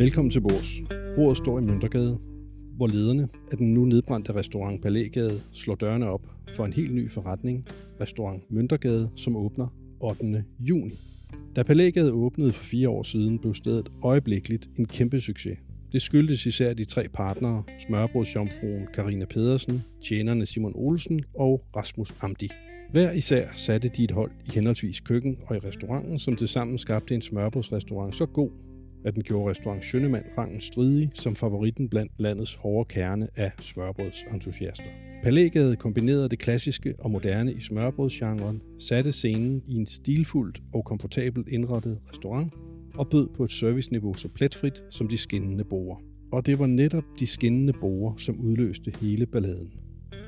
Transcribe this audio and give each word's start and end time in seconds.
Velkommen 0.00 0.30
til 0.30 0.40
Bors. 0.40 0.80
Bordet 1.16 1.36
står 1.36 1.58
i 1.58 1.62
Møntergade, 1.62 2.18
hvor 2.76 2.86
lederne 2.86 3.28
af 3.50 3.56
den 3.56 3.74
nu 3.74 3.84
nedbrændte 3.84 4.34
restaurant 4.34 4.82
Palægade 4.82 5.40
slår 5.52 5.74
dørene 5.74 6.06
op 6.06 6.20
for 6.56 6.64
en 6.64 6.72
helt 6.72 6.94
ny 6.94 7.10
forretning, 7.10 7.64
restaurant 8.00 8.50
Møntergade, 8.50 9.10
som 9.16 9.36
åbner 9.36 9.66
8. 10.00 10.44
juni. 10.60 10.92
Da 11.56 11.62
Palægade 11.62 12.12
åbnede 12.12 12.52
for 12.52 12.64
fire 12.64 12.88
år 12.88 13.02
siden, 13.02 13.38
blev 13.38 13.54
stedet 13.54 13.88
øjeblikkeligt 14.02 14.70
en 14.78 14.84
kæmpe 14.84 15.20
succes. 15.20 15.58
Det 15.92 16.02
skyldtes 16.02 16.46
især 16.46 16.74
de 16.74 16.84
tre 16.84 17.08
partnere, 17.14 17.62
smørbrødsjomfruen 17.78 18.86
Karina 18.94 19.24
Pedersen, 19.24 19.82
tjenerne 20.04 20.46
Simon 20.46 20.72
Olsen 20.74 21.20
og 21.34 21.64
Rasmus 21.76 22.14
Amdi. 22.20 22.48
Hver 22.92 23.12
især 23.12 23.48
satte 23.56 23.90
de 23.96 24.04
et 24.04 24.10
hold 24.10 24.30
i 24.46 24.50
henholdsvis 24.54 25.00
køkken 25.00 25.36
og 25.46 25.56
i 25.56 25.58
restauranten, 25.58 26.18
som 26.18 26.36
tilsammen 26.36 26.78
skabte 26.78 27.14
en 27.14 27.22
smørbrødsrestaurant 27.22 28.16
så 28.16 28.26
god, 28.26 28.50
at 29.04 29.14
den 29.14 29.22
gjorde 29.22 29.50
restaurant 29.50 29.84
Schønnemann 29.84 30.24
rangen 30.38 30.60
stridig 30.60 31.10
som 31.14 31.36
favoritten 31.36 31.88
blandt 31.88 32.12
landets 32.18 32.54
hårde 32.54 32.88
kerne 32.88 33.28
af 33.36 33.52
smørbrødsentusiaster. 33.60 34.84
Palægade 35.22 35.76
kombinerede 35.76 36.28
det 36.28 36.38
klassiske 36.38 36.94
og 36.98 37.10
moderne 37.10 37.52
i 37.52 37.60
smørbrødsgenren, 37.60 38.62
satte 38.78 39.12
scenen 39.12 39.62
i 39.66 39.74
en 39.74 39.86
stilfuldt 39.86 40.62
og 40.74 40.84
komfortabelt 40.84 41.48
indrettet 41.48 41.98
restaurant 42.08 42.52
og 42.94 43.08
bød 43.08 43.28
på 43.36 43.44
et 43.44 43.50
serviceniveau 43.50 44.14
så 44.14 44.28
pletfrit 44.28 44.82
som 44.90 45.08
de 45.08 45.18
skinnende 45.18 45.64
borer. 45.64 45.96
Og 46.32 46.46
det 46.46 46.58
var 46.58 46.66
netop 46.66 47.04
de 47.18 47.26
skinnende 47.26 47.72
borer, 47.72 48.16
som 48.16 48.40
udløste 48.40 48.92
hele 49.00 49.26
balladen. 49.26 49.72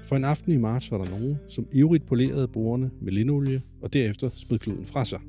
For 0.05 0.17
en 0.17 0.25
aften 0.25 0.53
i 0.53 0.57
marts 0.57 0.91
var 0.91 1.05
der 1.05 1.19
nogen, 1.19 1.37
som 1.49 1.67
ivrigt 1.73 2.07
polerede 2.07 2.49
borerne 2.49 2.91
med 3.01 3.13
linolie 3.13 3.63
og 3.83 3.93
derefter 3.93 4.29
spred 4.29 4.59
kluden 4.59 4.85
fra 4.85 5.05
sig, 5.05 5.21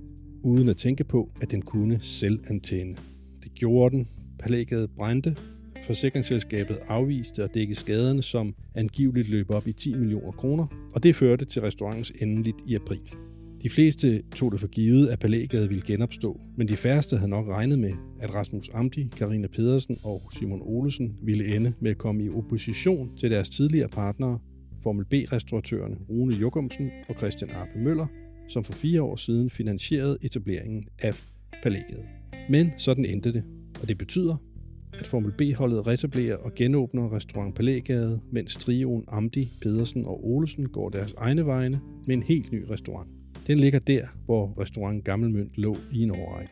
uden 0.44 0.70
at 0.70 0.78
tænke 0.78 1.04
på, 1.04 1.30
at 1.42 1.52
den 1.52 1.62
kunne 1.62 2.00
selv 2.02 2.40
antænde. 2.50 2.96
Det 3.44 3.54
gjorde 3.54 3.96
den. 3.96 4.06
Palægade 4.40 4.88
brændte. 4.88 5.36
Forsikringsselskabet 5.84 6.80
afviste 6.88 7.44
at 7.44 7.54
dække 7.54 7.76
skaderne, 7.76 8.22
som 8.22 8.56
angiveligt 8.76 9.30
løb 9.30 9.50
op 9.50 9.68
i 9.68 9.74
10 9.74 9.96
millioner 9.96 10.32
kroner, 10.32 10.68
og 10.96 11.04
det 11.04 11.16
førte 11.16 11.46
til 11.46 11.62
restaurantens 11.62 12.14
endeligt 12.22 12.58
i 12.68 12.76
april. 12.76 13.02
De 13.64 13.70
fleste 13.70 14.22
tog 14.36 14.52
det 14.52 14.60
for 14.60 14.68
givet, 14.68 15.08
at 15.08 15.20
Palægade 15.20 15.68
ville 15.68 15.84
genopstå, 15.88 16.40
men 16.58 16.68
de 16.68 16.76
færreste 16.76 17.18
havde 17.18 17.30
nok 17.30 17.48
regnet 17.48 17.80
med, 17.80 17.94
at 18.20 18.36
Rasmus 18.36 18.70
Amdi, 18.74 19.10
Karina 19.18 19.48
Pedersen 19.48 19.98
og 20.04 20.22
Simon 20.34 20.62
Olesen 20.62 21.18
ville 21.22 21.56
ende 21.56 21.74
med 21.80 21.92
at 21.92 21.98
komme 21.98 22.24
i 22.24 22.30
opposition 22.30 23.18
til 23.18 23.32
deres 23.32 23.50
tidligere 23.50 23.90
partnere, 23.90 24.40
Formel 24.84 25.06
B-restauratørerne 25.06 25.96
Rune 26.10 26.36
Jokumsen 26.36 26.90
og 27.10 27.16
Christian 27.16 27.52
Arpe 27.52 27.80
Møller, 27.80 28.08
som 28.48 28.64
for 28.64 28.74
fire 28.74 29.02
år 29.02 29.16
siden 29.16 29.50
finansierede 29.50 30.18
etableringen 30.22 30.88
af 31.00 31.14
Palægade. 31.64 32.23
Men 32.50 32.72
sådan 32.78 33.06
endte 33.06 33.34
det, 33.34 33.44
og 33.82 33.88
det 33.88 33.98
betyder, 33.98 34.36
at 35.00 35.08
Formel 35.08 35.32
B-holdet 35.32 35.88
retablerer 35.88 36.36
og 36.36 36.54
genåbner 36.56 37.16
restaurant 37.16 37.56
Palægade, 37.56 38.20
mens 38.32 38.56
trioen 38.56 39.04
Amdi, 39.08 39.52
Pedersen 39.62 40.06
og 40.06 40.28
Olesen 40.28 40.70
går 40.70 40.90
deres 40.90 41.14
egne 41.18 41.46
vegne 41.46 41.82
med 42.08 42.16
en 42.16 42.24
helt 42.24 42.52
ny 42.52 42.66
restaurant. 42.70 43.10
Den 43.48 43.60
ligger 43.60 43.80
der, 43.80 44.06
hvor 44.26 44.62
restaurant 44.62 45.04
Gammelmønt 45.04 45.58
lå 45.58 45.78
i 45.94 46.04
en 46.04 46.12
årrække. 46.12 46.52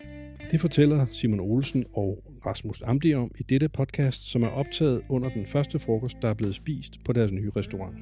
Det 0.52 0.60
fortæller 0.60 1.06
Simon 1.12 1.40
Olsen 1.40 1.86
og 1.94 2.24
Rasmus 2.46 2.82
Amdi 2.82 3.14
om 3.14 3.32
i 3.40 3.44
dette 3.44 3.70
podcast, 3.70 4.32
som 4.32 4.44
er 4.44 4.48
optaget 4.48 5.02
under 5.10 5.30
den 5.30 5.46
første 5.46 5.80
frokost, 5.80 6.18
der 6.22 6.28
er 6.28 6.34
blevet 6.34 6.56
spist 6.56 7.04
på 7.06 7.14
deres 7.14 7.32
nye 7.32 7.52
restaurant. 7.56 7.98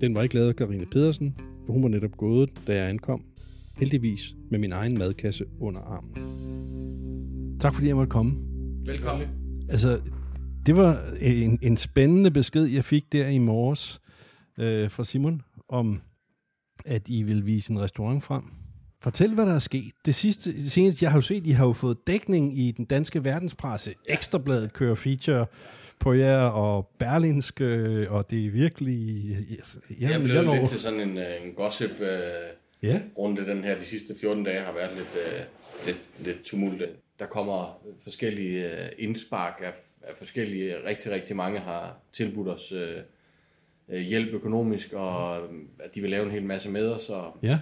Den 0.00 0.16
var 0.16 0.22
ikke 0.22 0.34
lavet 0.34 0.48
af 0.48 0.56
Karine 0.56 0.86
Pedersen, 0.86 1.34
for 1.66 1.72
hun 1.72 1.82
var 1.82 1.88
netop 1.88 2.16
gået, 2.16 2.50
da 2.66 2.76
jeg 2.76 2.88
ankom. 2.88 3.24
Heldigvis 3.76 4.36
med 4.50 4.58
min 4.58 4.72
egen 4.72 4.98
madkasse 4.98 5.44
under 5.60 5.80
armen. 5.80 6.53
Tak 7.64 7.74
fordi 7.74 7.88
jeg 7.88 7.96
måtte 7.96 8.10
komme. 8.10 8.32
Velkommen. 8.86 9.28
Altså, 9.68 10.00
det 10.66 10.76
var 10.76 11.00
en, 11.20 11.58
en 11.62 11.76
spændende 11.76 12.30
besked, 12.30 12.64
jeg 12.64 12.84
fik 12.84 13.12
der 13.12 13.28
i 13.28 13.38
morges 13.38 14.00
øh, 14.58 14.90
fra 14.90 15.04
Simon, 15.04 15.42
om 15.68 16.00
at 16.84 17.02
I 17.08 17.22
vil 17.22 17.46
vise 17.46 17.72
en 17.72 17.80
restaurant 17.80 18.24
frem. 18.24 18.42
Fortæl, 19.02 19.34
hvad 19.34 19.46
der 19.46 19.54
er 19.54 19.58
sket. 19.58 19.92
Det 20.06 20.14
sidste, 20.14 20.52
det 20.52 20.72
seneste, 20.72 21.04
jeg 21.04 21.10
har 21.10 21.16
jo 21.16 21.22
set, 21.22 21.46
I 21.46 21.50
har 21.50 21.66
jo 21.66 21.72
fået 21.72 22.06
dækning 22.06 22.58
i 22.58 22.70
den 22.70 22.84
danske 22.84 23.24
verdenspresse. 23.24 23.94
Ekstrabladet 24.08 24.72
kører 24.72 24.94
feature 24.94 25.46
på 26.00 26.12
jer, 26.12 26.38
og 26.38 26.90
Berlinske, 26.98 28.06
og 28.10 28.30
det 28.30 28.46
er 28.46 28.50
virkelig... 28.50 29.24
Jeg, 30.00 30.10
jeg 30.10 30.22
blev 30.22 30.54
lidt 30.54 30.70
til 30.70 30.80
sådan 30.80 31.00
en, 31.00 31.18
øh, 31.18 31.46
en 31.46 31.54
gossip 31.56 31.90
uh, 32.00 32.06
Ja. 32.82 33.00
runde 33.18 33.46
den 33.46 33.64
her. 33.64 33.78
De 33.78 33.84
sidste 33.84 34.14
14 34.20 34.44
dage 34.44 34.60
har 34.60 34.72
været 34.72 34.90
lidt, 34.96 35.08
uh, 35.14 35.86
lidt, 35.86 35.98
lidt 36.24 36.42
tumult. 36.42 36.82
Der 37.18 37.26
kommer 37.26 37.86
forskellige 38.02 38.66
uh, 38.66 38.88
indspark 39.04 39.60
af, 39.64 39.72
af 40.02 40.16
forskellige... 40.16 40.84
Rigtig, 40.84 41.12
rigtig 41.12 41.36
mange 41.36 41.58
har 41.60 41.98
tilbudt 42.12 42.48
os 42.48 42.72
uh, 42.72 43.96
hjælp 43.96 44.34
økonomisk, 44.34 44.92
og 44.92 45.36
at 45.78 45.94
de 45.94 46.00
vil 46.00 46.10
lave 46.10 46.24
en 46.24 46.30
hel 46.30 46.44
masse 46.44 46.70
med 46.70 46.88
os. 46.88 47.10
Og, 47.10 47.36
Ja. 47.42 47.58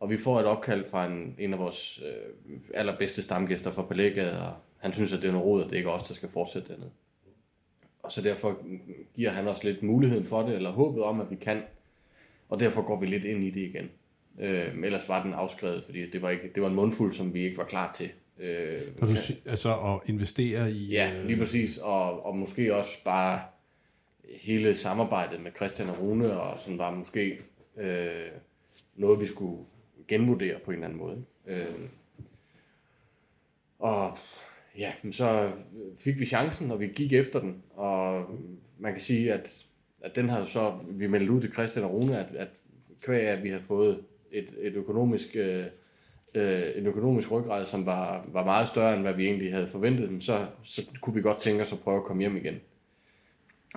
og 0.00 0.10
vi 0.10 0.16
får 0.16 0.40
et 0.40 0.46
opkald 0.46 0.84
fra 0.84 1.06
en, 1.06 1.34
en 1.38 1.52
af 1.52 1.58
vores 1.58 2.00
uh, 2.00 2.60
allerbedste 2.74 3.22
stamgæster 3.22 3.70
fra 3.70 3.82
Palægade, 3.82 4.46
og 4.46 4.54
han 4.78 4.92
synes, 4.92 5.12
at 5.12 5.22
det 5.22 5.28
er 5.28 5.32
noget 5.32 5.46
råd, 5.46 5.64
at 5.64 5.70
det 5.70 5.76
ikke 5.76 5.88
er 5.88 5.92
os, 5.92 6.08
der 6.08 6.14
skal 6.14 6.28
fortsætte 6.28 6.72
dernede. 6.72 6.90
Og 8.02 8.12
så 8.12 8.22
derfor 8.22 8.58
giver 9.14 9.30
han 9.30 9.48
os 9.48 9.64
lidt 9.64 9.82
muligheden 9.82 10.24
for 10.24 10.42
det, 10.42 10.54
eller 10.54 10.70
håbet 10.70 11.02
om, 11.02 11.20
at 11.20 11.30
vi 11.30 11.36
kan. 11.36 11.62
Og 12.48 12.60
derfor 12.60 12.82
går 12.82 13.00
vi 13.00 13.06
lidt 13.06 13.24
ind 13.24 13.44
i 13.44 13.50
det 13.50 13.60
igen. 13.60 13.90
Øh, 14.40 14.84
ellers 14.84 15.08
var 15.08 15.22
den 15.22 15.34
afskrevet, 15.34 15.84
fordi 15.84 16.10
det 16.10 16.22
var, 16.22 16.30
ikke, 16.30 16.50
det 16.54 16.62
var 16.62 16.68
en 16.68 16.74
mundfuld, 16.74 17.12
som 17.14 17.34
vi 17.34 17.40
ikke 17.40 17.56
var 17.56 17.64
klar 17.64 17.92
til. 17.92 18.10
Øh, 18.38 18.80
du, 19.00 19.06
altså 19.46 19.74
at 19.74 20.08
investere 20.08 20.72
i... 20.72 20.86
ja, 20.86 21.12
øh, 21.16 21.26
lige 21.26 21.38
præcis. 21.38 21.78
Og, 21.78 22.26
og 22.26 22.36
måske 22.36 22.74
også 22.74 23.04
bare 23.04 23.40
hele 24.40 24.76
samarbejdet 24.76 25.40
med 25.40 25.50
Christian 25.56 25.88
og 25.88 26.00
Rune, 26.00 26.40
og 26.40 26.60
sådan 26.60 26.78
var 26.78 26.90
måske 26.90 27.40
øh, 27.76 28.28
noget, 28.96 29.20
vi 29.20 29.26
skulle 29.26 29.64
genvurdere 30.08 30.58
på 30.64 30.70
en 30.70 30.74
eller 30.74 30.86
anden 30.86 30.98
måde. 30.98 31.24
Øh, 31.46 31.88
og 33.78 34.16
ja, 34.78 34.92
så 35.10 35.52
fik 35.98 36.20
vi 36.20 36.24
chancen, 36.24 36.70
og 36.70 36.80
vi 36.80 36.86
gik 36.86 37.12
efter 37.12 37.40
den. 37.40 37.62
Og 37.70 38.26
man 38.78 38.92
kan 38.92 39.00
sige, 39.00 39.32
at, 39.32 39.66
at 40.00 40.16
den 40.16 40.28
har 40.28 40.44
så, 40.44 40.78
vi 40.88 41.06
meldte 41.06 41.32
ud 41.32 41.40
til 41.40 41.52
Christian 41.52 41.84
og 41.84 41.92
Rune, 41.92 42.18
at, 42.18 42.34
at 42.34 42.48
kvæg 43.02 43.26
at 43.26 43.42
vi 43.42 43.48
har 43.48 43.60
fået 43.60 44.04
et, 44.32 44.48
et 44.60 44.74
økonomisk, 44.74 45.28
øh, 45.34 45.66
øh, 46.34 46.62
en 46.76 46.86
økonomisk 46.86 47.32
ryggrad, 47.32 47.66
som 47.66 47.86
var, 47.86 48.24
var 48.32 48.44
meget 48.44 48.68
større, 48.68 48.94
end 48.94 49.02
hvad 49.02 49.14
vi 49.14 49.26
egentlig 49.26 49.52
havde 49.52 49.68
forventet, 49.68 50.24
så, 50.24 50.46
så 50.62 50.86
kunne 51.00 51.14
vi 51.14 51.22
godt 51.22 51.40
tænke 51.40 51.62
os 51.62 51.72
at 51.72 51.78
prøve 51.78 51.96
at 51.96 52.04
komme 52.04 52.22
hjem 52.22 52.36
igen. 52.36 52.54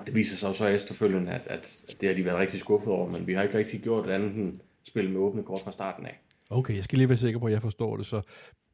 Det 0.06 0.16
viser 0.16 0.38
sig 0.38 0.48
jo 0.48 0.54
så 0.54 0.66
efterfølgende, 0.68 1.32
at, 1.32 1.48
at, 1.48 1.70
at 1.90 2.02
det 2.02 2.10
har 2.10 2.16
de 2.16 2.26
været 2.26 2.40
rigtig 2.40 2.60
skuffet 2.60 2.94
over, 2.94 3.10
men 3.10 3.28
vi 3.28 3.34
har 3.34 3.44
ikke 3.44 3.58
rigtig 3.58 3.82
gjort 3.82 4.10
andet 4.10 4.36
end 4.36 4.60
spille 4.84 5.12
med 5.12 5.20
åbne 5.20 5.44
kort 5.44 5.62
fra 5.62 5.72
starten 5.72 6.06
af. 6.06 6.20
Okay, 6.50 6.76
jeg 6.76 6.84
skal 6.84 6.98
lige 6.98 7.10
være 7.10 7.18
sikker 7.18 7.40
på, 7.40 7.46
at 7.46 7.54
jeg 7.54 7.62
forstår 7.62 7.98
det. 7.98 8.06
Så 8.06 8.22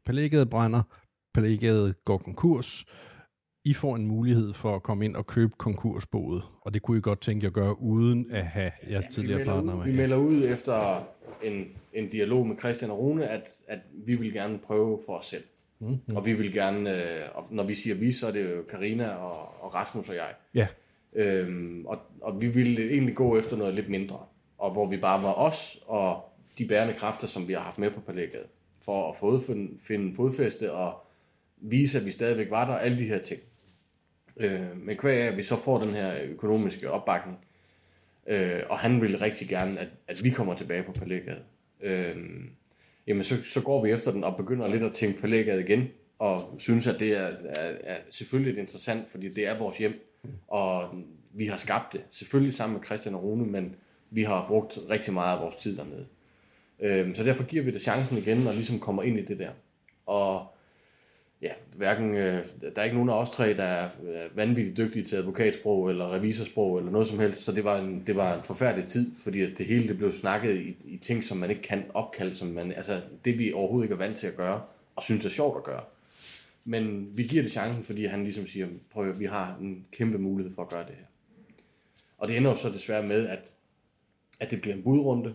Palægade 0.06 0.46
brænder, 0.46 0.82
Palægade 1.34 1.94
går 2.04 2.18
konkurs. 2.18 2.86
I 3.66 3.74
får 3.74 3.96
en 3.96 4.08
mulighed 4.08 4.54
for 4.54 4.76
at 4.76 4.84
komme 4.84 5.06
ind 5.06 5.16
og 5.16 5.28
købe 5.28 5.54
konkursboet, 5.58 6.44
og 6.62 6.74
det 6.74 6.82
kunne 6.82 6.98
I 6.98 7.02
godt 7.02 7.22
tænke 7.22 7.44
jer 7.44 7.50
at 7.50 7.54
gøre, 7.54 7.82
uden 7.82 8.32
at 8.32 8.44
have 8.44 8.72
jeres 8.90 9.06
Vi 9.08 9.12
tidligere 9.12 9.46
partner 9.46 9.76
med. 9.76 9.86
vi 9.86 9.96
melder 9.96 10.18
ud 10.18 10.44
efter 10.44 11.04
en, 11.44 11.66
en 11.94 12.10
dialog 12.10 12.48
med 12.48 12.58
Christian 12.60 12.92
og 12.92 13.00
Rune, 13.00 13.28
at, 13.28 13.50
at 13.68 13.80
vi 14.06 14.16
vil 14.16 14.34
gerne 14.34 14.58
prøve 14.58 15.00
for 15.06 15.18
os 15.18 15.26
selv. 15.26 15.44
Mm, 15.80 15.88
mm. 15.88 16.16
Og 16.16 16.26
vi 16.26 16.34
vil 16.34 16.54
gerne, 16.54 17.04
øh, 17.04 17.22
og 17.34 17.46
når 17.52 17.64
vi 17.64 17.74
siger 17.74 17.96
vi, 17.96 18.12
så 18.12 18.28
er 18.28 18.32
det 18.32 18.44
jo 18.44 18.64
Karina 18.70 19.08
og, 19.08 19.64
og 19.64 19.76
Rasmus 19.76 20.10
og 20.10 20.16
jeg. 20.16 20.34
Ja, 20.54 20.68
Øhm, 21.14 21.86
og, 21.86 21.98
og 22.22 22.42
vi 22.42 22.48
ville 22.48 22.92
egentlig 22.92 23.16
gå 23.16 23.38
efter 23.38 23.58
noget 23.58 23.74
lidt 23.74 23.90
mindre, 23.90 24.20
og 24.58 24.72
hvor 24.72 24.88
vi 24.88 24.98
bare 24.98 25.24
var 25.24 25.34
os 25.34 25.80
og 25.86 26.24
de 26.58 26.68
bærende 26.68 26.94
kræfter, 26.94 27.28
som 27.28 27.48
vi 27.48 27.54
har 27.54 27.60
haft 27.60 27.78
med 27.78 27.92
på 27.92 28.00
palægget, 28.00 28.42
for 28.86 29.10
at 29.10 29.16
fod, 29.16 29.42
finde, 29.42 29.80
finde 29.88 30.16
fodfæste 30.16 30.72
og 30.72 30.94
vise, 31.58 32.00
at 32.00 32.06
vi 32.06 32.12
stadigvæk 32.12 32.52
var 32.52 32.66
der, 32.66 32.74
alle 32.74 32.98
de 32.98 33.06
her 33.06 33.18
ting. 33.20 33.42
Øh, 34.38 34.78
men 34.86 34.98
kvæg 34.98 35.22
at 35.22 35.38
vi 35.38 35.44
så 35.44 35.56
får 35.56 35.80
den 35.80 35.90
her 35.90 36.14
økonomiske 36.24 36.92
opbakning, 36.92 37.38
øh, 38.28 38.62
og 38.70 38.80
han 38.80 39.02
vil 39.02 39.18
rigtig 39.18 39.50
gerne, 39.50 39.80
at, 39.80 39.88
at 40.08 40.24
vi 40.24 40.30
kommer 40.30 40.56
tilbage 40.56 40.84
på 40.84 40.92
palægget. 40.92 41.38
Øh, 41.82 42.16
jamen 43.08 43.24
så, 43.24 43.44
så 43.44 43.62
går 43.62 43.84
vi 43.84 43.92
efter 43.92 44.12
den 44.12 44.24
og 44.24 44.38
begynder 44.38 44.68
lidt 44.68 44.84
at 44.84 44.94
tænke 44.94 45.22
palægget 45.22 45.60
igen, 45.60 45.88
og 46.20 46.56
synes, 46.58 46.88
at 46.88 47.00
det 47.00 47.18
er, 47.18 47.32
er, 47.46 47.74
er 47.84 47.98
selvfølgelig 48.10 48.60
interessant, 48.60 49.10
fordi 49.10 49.30
det 49.30 49.48
er 49.48 49.58
vores 49.58 49.78
hjem, 49.78 50.22
og 50.48 50.90
vi 51.34 51.46
har 51.46 51.58
skabt 51.58 51.94
det, 51.94 52.02
selvfølgelig 52.12 52.54
sammen 52.54 52.78
med 52.78 52.86
Christian 52.86 53.16
og 53.16 53.24
Rune, 53.24 53.46
men 53.46 53.76
vi 54.10 54.24
har 54.24 54.46
brugt 54.48 54.80
rigtig 54.90 55.14
meget 55.14 55.38
af 55.38 55.44
vores 55.44 55.56
tid 55.56 55.78
dernede. 55.78 56.06
Øh, 56.80 57.16
så 57.16 57.24
derfor 57.24 57.44
giver 57.44 57.64
vi 57.64 57.72
det 57.72 57.82
chancen 57.82 58.18
igen, 58.18 58.48
og 58.48 58.54
ligesom 58.54 58.80
kommer 58.80 59.04
ind 59.04 59.20
i 59.20 59.26
det 59.26 59.40
der. 59.40 59.52
Og 60.06 60.56
ja, 61.42 61.52
hverken, 61.76 62.16
øh, 62.16 62.46
der 62.62 62.72
er 62.76 62.84
ikke 62.84 62.96
nogen 62.96 63.10
af 63.10 63.22
os 63.22 63.30
tre, 63.30 63.54
der 63.54 63.64
er 63.64 63.90
vanvittigt 64.36 64.78
dygtige 64.78 65.06
til 65.06 65.16
advokatsprog 65.16 65.90
eller 65.90 66.14
revisorsprog 66.14 66.78
eller 66.78 66.92
noget 66.92 67.08
som 67.08 67.20
helst, 67.20 67.42
så 67.42 67.52
det 67.52 67.64
var 67.64 67.80
en, 67.80 68.04
det 68.08 68.16
var 68.16 68.36
en 68.36 68.44
forfærdelig 68.44 68.86
tid, 68.86 69.12
fordi 69.16 69.42
at 69.42 69.58
det 69.58 69.66
hele 69.66 69.88
det 69.88 69.98
blev 69.98 70.12
snakket 70.12 70.56
i, 70.56 70.76
i 70.86 70.98
ting, 70.98 71.24
som 71.24 71.38
man 71.38 71.50
ikke 71.50 71.62
kan 71.62 71.84
opkalde, 71.94 72.36
som 72.36 72.48
man, 72.48 72.72
altså 72.72 73.02
det 73.26 73.40
vi 73.40 73.54
overhovedet 73.54 73.86
ikke 73.86 73.94
er 73.94 74.08
vant 74.08 74.18
til 74.18 74.28
at 74.28 74.36
gøre, 74.36 74.62
og 74.96 75.04
synes 75.04 75.26
er 75.26 75.30
sjovt 75.30 75.58
at 75.58 75.64
gøre. 75.64 75.84
Men 76.66 77.10
vi 77.18 77.24
giver 77.24 77.44
det 77.44 77.52
chancen, 77.52 77.84
fordi 77.84 78.06
han 78.06 78.24
ligesom 78.24 78.48
siger, 78.48 78.68
prøv 78.92 79.20
vi 79.20 79.26
har 79.26 79.58
en 79.62 79.86
kæmpe 79.92 80.18
mulighed 80.18 80.54
for 80.54 80.62
at 80.62 80.70
gøre 80.70 80.86
det 80.86 80.96
her. 80.96 81.06
Og 82.18 82.28
det 82.28 82.38
ender 82.38 82.50
jo 82.50 82.58
så 82.58 82.70
desværre 82.70 83.08
med, 83.08 83.28
at, 83.28 83.56
at 84.40 84.52
det 84.52 84.62
bliver 84.62 84.76
en 84.76 84.84
budrunde. 84.84 85.34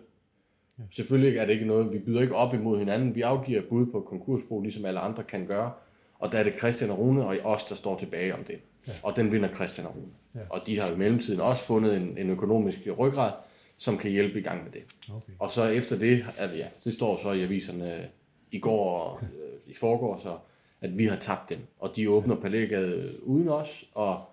Ja. 0.78 0.82
Selvfølgelig 0.90 1.38
er 1.38 1.46
det 1.46 1.52
ikke 1.52 1.66
noget, 1.66 1.92
vi 1.92 1.98
byder 1.98 2.20
ikke 2.20 2.34
op 2.34 2.54
imod 2.54 2.78
hinanden. 2.78 3.14
Vi 3.14 3.22
afgiver 3.22 3.62
bud 3.68 3.86
på 3.86 4.00
konkursbo, 4.00 4.60
ligesom 4.60 4.84
alle 4.84 5.00
andre 5.00 5.24
kan 5.24 5.46
gøre. 5.46 5.72
Og 6.18 6.32
der 6.32 6.38
er 6.38 6.42
det 6.42 6.58
Christian 6.58 6.90
og 6.90 6.98
Rune 6.98 7.26
og 7.26 7.36
os, 7.44 7.64
der 7.64 7.74
står 7.74 7.98
tilbage 7.98 8.34
om 8.34 8.44
det. 8.44 8.58
Ja. 8.88 8.92
Og 9.02 9.16
den 9.16 9.32
vinder 9.32 9.54
Christian 9.54 9.86
og 9.86 9.96
Rune. 9.96 10.12
Ja. 10.34 10.40
Og 10.50 10.60
de 10.66 10.78
har 10.78 10.92
i 10.92 10.96
mellemtiden 10.96 11.40
også 11.40 11.64
fundet 11.64 11.96
en, 11.96 12.18
en 12.18 12.30
økonomisk 12.30 12.78
ryggrad, 12.98 13.32
som 13.76 13.98
kan 13.98 14.10
hjælpe 14.10 14.38
i 14.38 14.42
gang 14.42 14.64
med 14.64 14.72
det. 14.72 14.84
Okay. 15.10 15.32
Og 15.38 15.50
så 15.50 15.64
efter 15.64 15.98
det, 15.98 16.24
at, 16.38 16.58
ja, 16.58 16.66
det 16.84 16.92
står 16.92 17.22
så 17.22 17.32
i 17.32 17.42
aviserne 17.42 18.08
i 18.50 18.58
går 18.58 19.00
og 19.00 19.20
øh, 19.22 19.70
i 19.70 19.74
forgår, 19.74 20.20
så, 20.22 20.38
at 20.80 20.98
vi 20.98 21.06
har 21.06 21.16
tabt 21.16 21.48
den. 21.48 21.58
Og 21.78 21.92
de 21.96 22.10
åbner 22.10 22.40
Palægade 22.40 23.12
uden 23.22 23.48
os, 23.48 23.84
og 23.94 24.24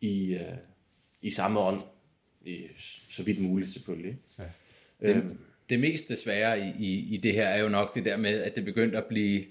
i, 0.00 0.34
øh, 0.34 0.40
i 1.22 1.30
samme 1.30 1.60
ånd, 1.60 1.80
i, 2.44 2.66
så 3.10 3.22
vidt 3.22 3.42
muligt 3.42 3.70
selvfølgelig. 3.70 4.16
Ja. 4.38 4.44
Det, 5.00 5.16
øhm, 5.16 5.38
det 5.68 5.80
mest 5.80 6.08
desværre 6.08 6.60
i, 6.60 6.72
i, 6.78 7.14
i 7.14 7.16
det 7.16 7.32
her 7.32 7.48
er 7.48 7.62
jo 7.62 7.68
nok 7.68 7.94
det 7.94 8.04
der 8.04 8.16
med, 8.16 8.42
at 8.42 8.54
det 8.54 8.64
begyndte 8.64 8.98
at 8.98 9.04
blive 9.04 9.44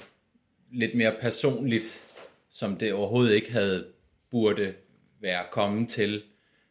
lidt 0.71 0.95
mere 0.95 1.15
personligt, 1.21 2.03
som 2.49 2.77
det 2.77 2.93
overhovedet 2.93 3.35
ikke 3.35 3.51
havde 3.51 3.87
burde 4.29 4.73
være 5.19 5.45
kommet 5.51 5.89
til. 5.89 6.23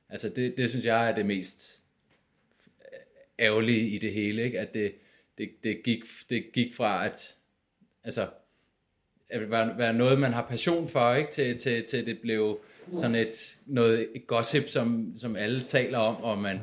Altså 0.08 0.28
det, 0.28 0.56
det 0.56 0.70
synes 0.70 0.84
jeg 0.84 1.10
er 1.10 1.14
det 1.14 1.26
mest 1.26 1.82
ærgerlige 3.38 3.88
i 3.88 3.98
det 3.98 4.12
hele, 4.12 4.42
ikke? 4.44 4.60
at 4.60 4.74
det, 4.74 4.94
det, 5.38 5.50
det, 5.62 5.82
gik, 5.84 6.04
det 6.30 6.52
gik 6.52 6.74
fra 6.74 7.06
at, 7.06 7.34
altså, 8.04 8.28
at 9.28 9.50
være, 9.50 9.78
være 9.78 9.94
noget, 9.94 10.20
man 10.20 10.32
har 10.32 10.46
passion 10.48 10.88
for, 10.88 11.14
ikke? 11.14 11.32
Til, 11.32 11.58
til, 11.58 11.86
til 11.86 12.06
det 12.06 12.20
blev 12.20 12.60
sådan 12.92 13.14
et 13.14 13.58
noget 13.66 14.08
et 14.14 14.26
gossip, 14.26 14.68
som, 14.68 15.14
som 15.16 15.36
alle 15.36 15.62
taler 15.62 15.98
om, 15.98 16.16
og 16.16 16.38
man 16.38 16.60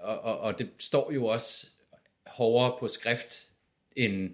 og, 0.00 0.20
og, 0.20 0.38
og 0.38 0.58
det 0.58 0.70
står 0.78 1.12
jo 1.12 1.26
også 1.26 1.66
hårdere 2.26 2.76
på 2.80 2.88
skrift, 2.88 3.48
end, 3.96 4.30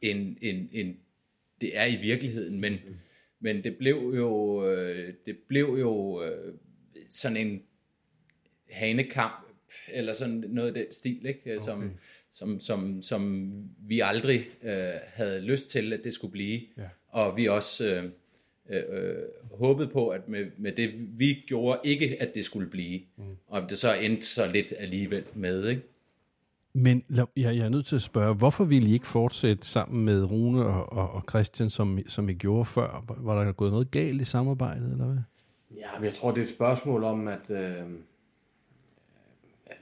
end, 0.00 0.36
end, 0.40 0.68
end 0.72 0.94
det 1.60 1.78
er 1.78 1.84
i 1.84 1.96
virkeligheden, 1.96 2.60
men, 2.60 2.72
mm. 2.72 2.94
men 3.40 3.64
det 3.64 3.76
blev 3.76 4.14
jo, 4.16 4.64
øh, 4.70 5.14
det 5.26 5.38
blev 5.48 5.76
jo 5.80 6.24
øh, 6.24 6.54
sådan 7.10 7.36
en 7.36 7.62
hanekamp, 8.70 9.46
eller 9.88 10.14
sådan 10.14 10.44
noget 10.48 10.68
af 10.68 10.74
den 10.74 10.92
stil, 10.92 11.26
ikke? 11.26 11.60
Som, 11.60 11.78
okay. 11.78 11.90
som, 12.30 12.60
som, 12.60 13.02
som 13.02 13.52
vi 13.78 14.00
aldrig 14.00 14.46
øh, 14.62 14.92
havde 15.06 15.40
lyst 15.40 15.70
til, 15.70 15.92
at 15.92 16.04
det 16.04 16.14
skulle 16.14 16.32
blive. 16.32 16.60
Ja. 16.78 16.88
Og 17.08 17.36
vi 17.36 17.48
også 17.48 17.86
øh, 17.86 18.10
øh, 18.70 19.14
håbede 19.50 19.88
på, 19.88 20.08
at 20.08 20.28
med, 20.28 20.46
med 20.56 20.72
det 20.72 21.18
vi 21.18 21.44
gjorde, 21.46 21.80
ikke 21.84 22.22
at 22.22 22.34
det 22.34 22.44
skulle 22.44 22.70
blive. 22.70 23.00
Mm. 23.16 23.24
Og 23.46 23.70
det 23.70 23.78
så 23.78 23.94
endte 23.94 24.26
så 24.26 24.46
lidt 24.46 24.74
alligevel 24.78 25.24
med, 25.34 25.68
ikke? 25.68 25.82
Men 26.74 27.04
jeg, 27.10 27.26
jeg 27.36 27.56
er 27.56 27.68
nødt 27.68 27.86
til 27.86 27.96
at 27.96 28.02
spørge, 28.02 28.34
hvorfor 28.34 28.64
ville 28.64 28.88
I 28.88 28.92
ikke 28.92 29.06
fortsætte 29.06 29.66
sammen 29.66 30.04
med 30.04 30.30
Rune 30.30 30.66
og, 30.66 30.92
og, 30.92 31.10
og 31.10 31.24
Christian, 31.30 31.70
som, 31.70 31.98
som 32.06 32.28
I 32.28 32.34
gjorde 32.34 32.64
før? 32.64 33.04
Var 33.18 33.44
der 33.44 33.52
gået 33.52 33.72
noget 33.72 33.90
galt 33.90 34.20
i 34.20 34.24
samarbejdet, 34.24 34.92
eller 34.92 35.04
hvad? 35.04 35.18
Ja, 35.76 36.02
jeg 36.02 36.14
tror, 36.14 36.30
det 36.30 36.38
er 36.38 36.42
et 36.44 36.48
spørgsmål 36.50 37.04
om, 37.04 37.28
at 37.28 37.50
øh, 37.50 37.86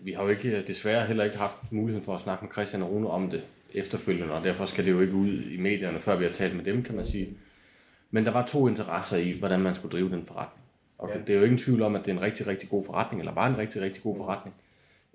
vi 0.01 0.13
har 0.13 0.23
jo 0.23 0.29
ikke 0.29 0.63
desværre 0.67 1.07
heller 1.07 1.25
ikke 1.25 1.37
haft 1.37 1.73
muligheden 1.73 2.05
for 2.05 2.15
at 2.15 2.21
snakke 2.21 2.45
med 2.45 2.53
Christian 2.53 2.83
og 2.83 2.91
Rune 2.91 3.11
om 3.11 3.31
det 3.31 3.43
efterfølgende, 3.75 4.35
og 4.35 4.45
derfor 4.45 4.67
skal 4.67 4.85
det 4.85 4.91
jo 4.91 5.01
ikke 5.01 5.15
ud 5.15 5.43
i 5.43 5.61
medierne, 5.61 6.01
før 6.01 6.17
vi 6.17 6.25
har 6.25 6.33
talt 6.33 6.57
med 6.57 6.65
dem, 6.65 6.83
kan 6.83 6.97
man 6.97 7.07
sige. 7.07 7.37
Men 8.11 8.25
der 8.25 8.31
var 8.31 8.47
to 8.47 8.69
interesser 8.69 9.17
i, 9.17 9.39
hvordan 9.39 9.61
man 9.61 9.75
skulle 9.75 9.93
drive 9.93 10.11
den 10.11 10.27
forretning. 10.27 10.65
Og 10.99 11.09
ja. 11.09 11.21
det 11.21 11.31
er 11.31 11.39
jo 11.39 11.45
ingen 11.45 11.59
tvivl 11.59 11.83
om, 11.83 11.97
at 11.97 12.05
det 12.05 12.11
er 12.11 12.17
en 12.17 12.23
rigtig, 12.23 12.47
rigtig 12.47 12.69
god 12.69 12.85
forretning, 12.85 13.21
eller 13.21 13.35
var 13.35 13.47
en 13.47 13.59
rigtig, 13.59 13.83
rigtig 13.83 14.03
god 14.03 14.17
forretning. 14.17 14.57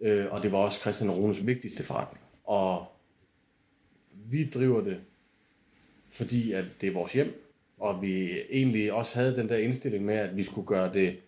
Øh, 0.01 0.33
og 0.33 0.43
det 0.43 0.51
var 0.51 0.57
også 0.57 0.79
Christian 0.79 1.11
Rones 1.11 1.45
vigtigste 1.45 1.83
forretning. 1.83 2.23
Og 2.43 2.85
vi 4.11 4.49
driver 4.53 4.81
det, 4.81 5.01
fordi 6.09 6.51
at 6.51 6.65
det 6.81 6.89
er 6.89 6.93
vores 6.93 7.13
hjem, 7.13 7.51
og 7.77 8.01
vi 8.01 8.41
egentlig 8.49 8.93
også 8.93 9.19
havde 9.19 9.35
den 9.35 9.49
der 9.49 9.57
indstilling 9.57 10.05
med, 10.05 10.15
at 10.15 10.37
vi 10.37 10.43
skulle 10.43 10.67
gøre 10.67 10.93
det 10.93 11.19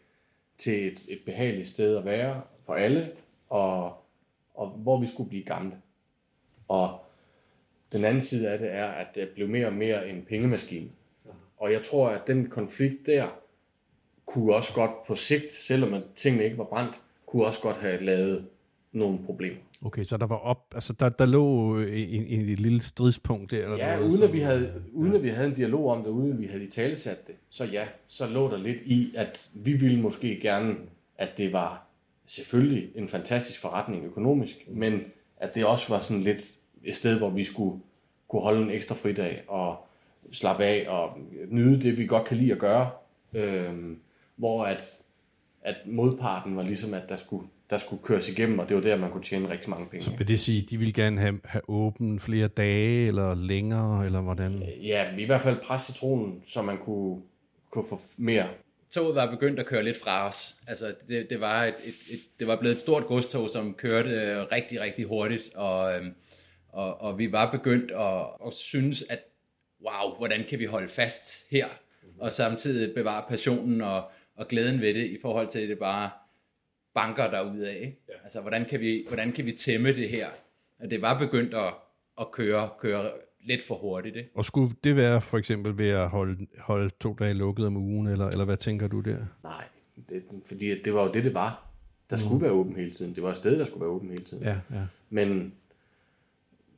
til 0.57 0.87
et, 0.87 0.99
et 1.09 1.19
behageligt 1.25 1.67
sted 1.67 1.97
at 1.97 2.05
være 2.05 2.41
for 2.65 2.73
alle, 2.73 3.11
og, 3.49 3.93
og 4.53 4.69
hvor 4.69 4.99
vi 4.99 5.07
skulle 5.07 5.29
blive 5.29 5.43
gamle. 5.43 5.75
Og 6.67 6.99
den 7.91 8.05
anden 8.05 8.21
side 8.21 8.49
af 8.49 8.59
det 8.59 8.71
er, 8.71 8.87
at 8.87 9.07
det 9.15 9.29
blev 9.29 9.49
mere 9.49 9.67
og 9.67 9.73
mere 9.73 10.09
en 10.09 10.25
pengemaskine. 10.29 10.89
Og 11.57 11.71
jeg 11.71 11.81
tror, 11.81 12.09
at 12.09 12.27
den 12.27 12.49
konflikt 12.49 13.05
der 13.05 13.27
kunne 14.25 14.55
også 14.55 14.73
godt 14.73 14.91
på 15.07 15.15
sigt, 15.15 15.51
selvom 15.51 16.03
tingene 16.15 16.43
ikke 16.43 16.57
var 16.57 16.63
brændt, 16.63 17.01
kunne 17.25 17.45
også 17.45 17.59
godt 17.61 17.77
have 17.77 18.03
lavet 18.03 18.47
nogle 18.97 19.19
problemer. 19.25 19.57
Okay, 19.81 20.03
så 20.03 20.17
der 20.17 20.25
var 20.25 20.35
op, 20.35 20.71
altså 20.73 20.94
der, 20.94 21.09
der 21.09 21.25
lå 21.25 21.77
en, 21.79 21.88
en, 21.88 22.25
en 22.25 22.41
lille 22.41 22.81
stridspunkt 22.81 23.51
der? 23.51 23.63
Eller 23.63 23.77
ja, 23.77 23.95
noget, 23.95 24.11
uden, 24.11 24.23
at 24.23 24.33
vi 24.33 24.39
havde, 24.39 24.73
uden 24.94 25.15
at 25.15 25.23
vi 25.23 25.29
havde 25.29 25.47
en 25.47 25.53
dialog 25.53 25.91
om 25.91 26.03
det, 26.03 26.09
uden 26.09 26.31
at 26.31 26.39
vi 26.39 26.45
havde 26.45 26.63
i 26.63 26.67
talesat 26.67 27.27
det, 27.27 27.35
så 27.49 27.65
ja, 27.65 27.88
så 28.07 28.27
lå 28.27 28.49
der 28.49 28.57
lidt 28.57 28.81
i, 28.85 29.13
at 29.15 29.49
vi 29.53 29.73
ville 29.73 30.01
måske 30.01 30.39
gerne, 30.39 30.75
at 31.17 31.38
det 31.38 31.53
var 31.53 31.88
selvfølgelig 32.25 32.89
en 32.95 33.07
fantastisk 33.07 33.61
forretning 33.61 34.05
økonomisk, 34.05 34.57
men 34.67 35.01
at 35.38 35.55
det 35.55 35.65
også 35.65 35.89
var 35.89 35.99
sådan 35.99 36.23
lidt 36.23 36.41
et 36.83 36.95
sted, 36.95 37.17
hvor 37.17 37.29
vi 37.29 37.44
skulle 37.44 37.81
kunne 38.27 38.41
holde 38.41 38.61
en 38.61 38.69
ekstra 38.69 38.95
fridag 38.95 39.44
og 39.47 39.88
slappe 40.31 40.63
af 40.63 40.85
og 40.89 41.17
nyde 41.49 41.81
det, 41.81 41.97
vi 41.97 42.05
godt 42.05 42.25
kan 42.25 42.38
lide 42.38 42.51
at 42.51 42.59
gøre. 42.59 42.89
Øhm, 43.33 43.99
hvor 44.35 44.63
at, 44.63 44.83
at 45.67 45.75
modparten 45.85 46.55
var 46.55 46.63
ligesom, 46.63 46.93
at 46.93 47.09
der 47.09 47.17
skulle, 47.17 47.47
der 47.69 47.77
skulle 47.77 48.03
køres 48.03 48.29
igennem, 48.29 48.59
og 48.59 48.69
det 48.69 48.75
var 48.75 48.81
der, 48.81 48.97
man 48.97 49.11
kunne 49.11 49.23
tjene 49.23 49.49
rigtig 49.49 49.69
mange 49.69 49.87
penge. 49.89 50.05
Så 50.05 50.11
vil 50.17 50.27
det 50.27 50.39
sige, 50.39 50.63
at 50.63 50.69
de 50.69 50.77
ville 50.77 50.93
gerne 50.93 51.19
have, 51.19 51.39
have 51.45 51.61
åben 51.67 52.19
flere 52.19 52.47
dage, 52.47 53.07
eller 53.07 53.35
længere, 53.35 54.05
eller 54.05 54.21
hvordan? 54.21 54.63
Ja, 54.83 55.17
i 55.17 55.25
hvert 55.25 55.41
fald 55.41 55.57
presse 55.67 55.93
citronen, 55.93 56.41
så 56.47 56.61
man 56.61 56.77
kunne, 56.77 57.21
kunne 57.71 57.83
få 57.89 57.97
mere 58.17 58.47
toget 58.91 59.15
var 59.15 59.31
begyndt 59.31 59.59
at 59.59 59.65
køre 59.65 59.83
lidt 59.83 60.01
fra 60.03 60.27
os. 60.27 60.55
Altså, 60.67 60.95
det, 61.07 61.29
det, 61.29 61.39
var, 61.39 61.65
et, 61.65 61.75
et, 61.83 61.95
et, 62.13 62.19
det 62.39 62.47
var 62.47 62.59
blevet 62.59 62.73
et 62.73 62.81
stort 62.81 63.05
godstog, 63.05 63.49
som 63.49 63.73
kørte 63.73 64.09
øh, 64.09 64.37
rigtig, 64.51 64.81
rigtig 64.81 65.05
hurtigt, 65.05 65.55
og, 65.55 65.95
øhm, 65.95 66.13
og, 66.69 67.01
og 67.01 67.17
vi 67.17 67.31
var 67.31 67.51
begyndt 67.51 67.91
at, 67.91 68.47
at 68.47 68.53
synes, 68.53 69.03
at 69.09 69.19
wow, 69.85 70.18
hvordan 70.18 70.45
kan 70.49 70.59
vi 70.59 70.65
holde 70.65 70.89
fast 70.89 71.49
her, 71.51 71.68
og 72.19 72.31
samtidig 72.31 72.95
bevare 72.95 73.25
passionen 73.30 73.81
og, 73.81 74.11
og 74.37 74.47
glæden 74.47 74.81
ved 74.81 74.94
det, 74.94 75.06
i 75.06 75.17
forhold 75.21 75.47
til, 75.47 75.59
at 75.59 75.69
det 75.69 75.79
bare 75.79 76.09
banker 76.94 77.23
af. 77.23 77.75
Ikke? 77.75 77.99
Ja. 78.09 78.13
Altså, 78.23 78.41
hvordan 78.41 78.65
kan, 78.65 78.79
vi, 78.79 79.06
hvordan 79.07 79.31
kan 79.31 79.45
vi 79.45 79.51
tæmme 79.51 79.94
det 79.94 80.09
her? 80.09 80.27
At 80.79 80.91
det 80.91 81.01
var 81.01 81.19
begyndt 81.19 81.53
at, 81.53 81.73
at 82.21 82.31
køre, 82.31 82.69
køre 82.79 83.11
lidt 83.45 83.63
for 83.67 83.75
hurtigt. 83.75 84.15
Ikke? 84.15 84.29
Og 84.35 84.45
skulle 84.45 84.75
det 84.83 84.95
være 84.95 85.21
for 85.21 85.37
eksempel 85.37 85.77
ved 85.77 85.89
at 85.89 86.09
holde, 86.09 86.47
holde 86.59 86.89
to 86.99 87.13
dage 87.13 87.33
lukket 87.33 87.67
om 87.67 87.77
ugen, 87.77 88.07
eller, 88.07 88.27
eller 88.27 88.45
hvad 88.45 88.57
tænker 88.57 88.87
du 88.87 88.99
der? 88.99 89.17
Nej, 89.44 89.63
det, 90.09 90.23
fordi 90.45 90.81
det 90.81 90.94
var 90.94 91.03
jo 91.03 91.11
det, 91.11 91.23
det 91.23 91.33
var. 91.33 91.67
Der 92.09 92.15
mm. 92.15 92.19
skulle 92.19 92.41
være 92.41 92.51
åben 92.51 92.75
hele 92.75 92.91
tiden. 92.91 93.15
Det 93.15 93.23
var 93.23 93.29
et 93.29 93.37
sted, 93.37 93.59
der 93.59 93.65
skulle 93.65 93.81
være 93.81 93.89
åben 93.89 94.09
hele 94.09 94.23
tiden. 94.23 94.44
Ja, 94.44 94.57
ja. 94.71 94.85
Men 95.09 95.53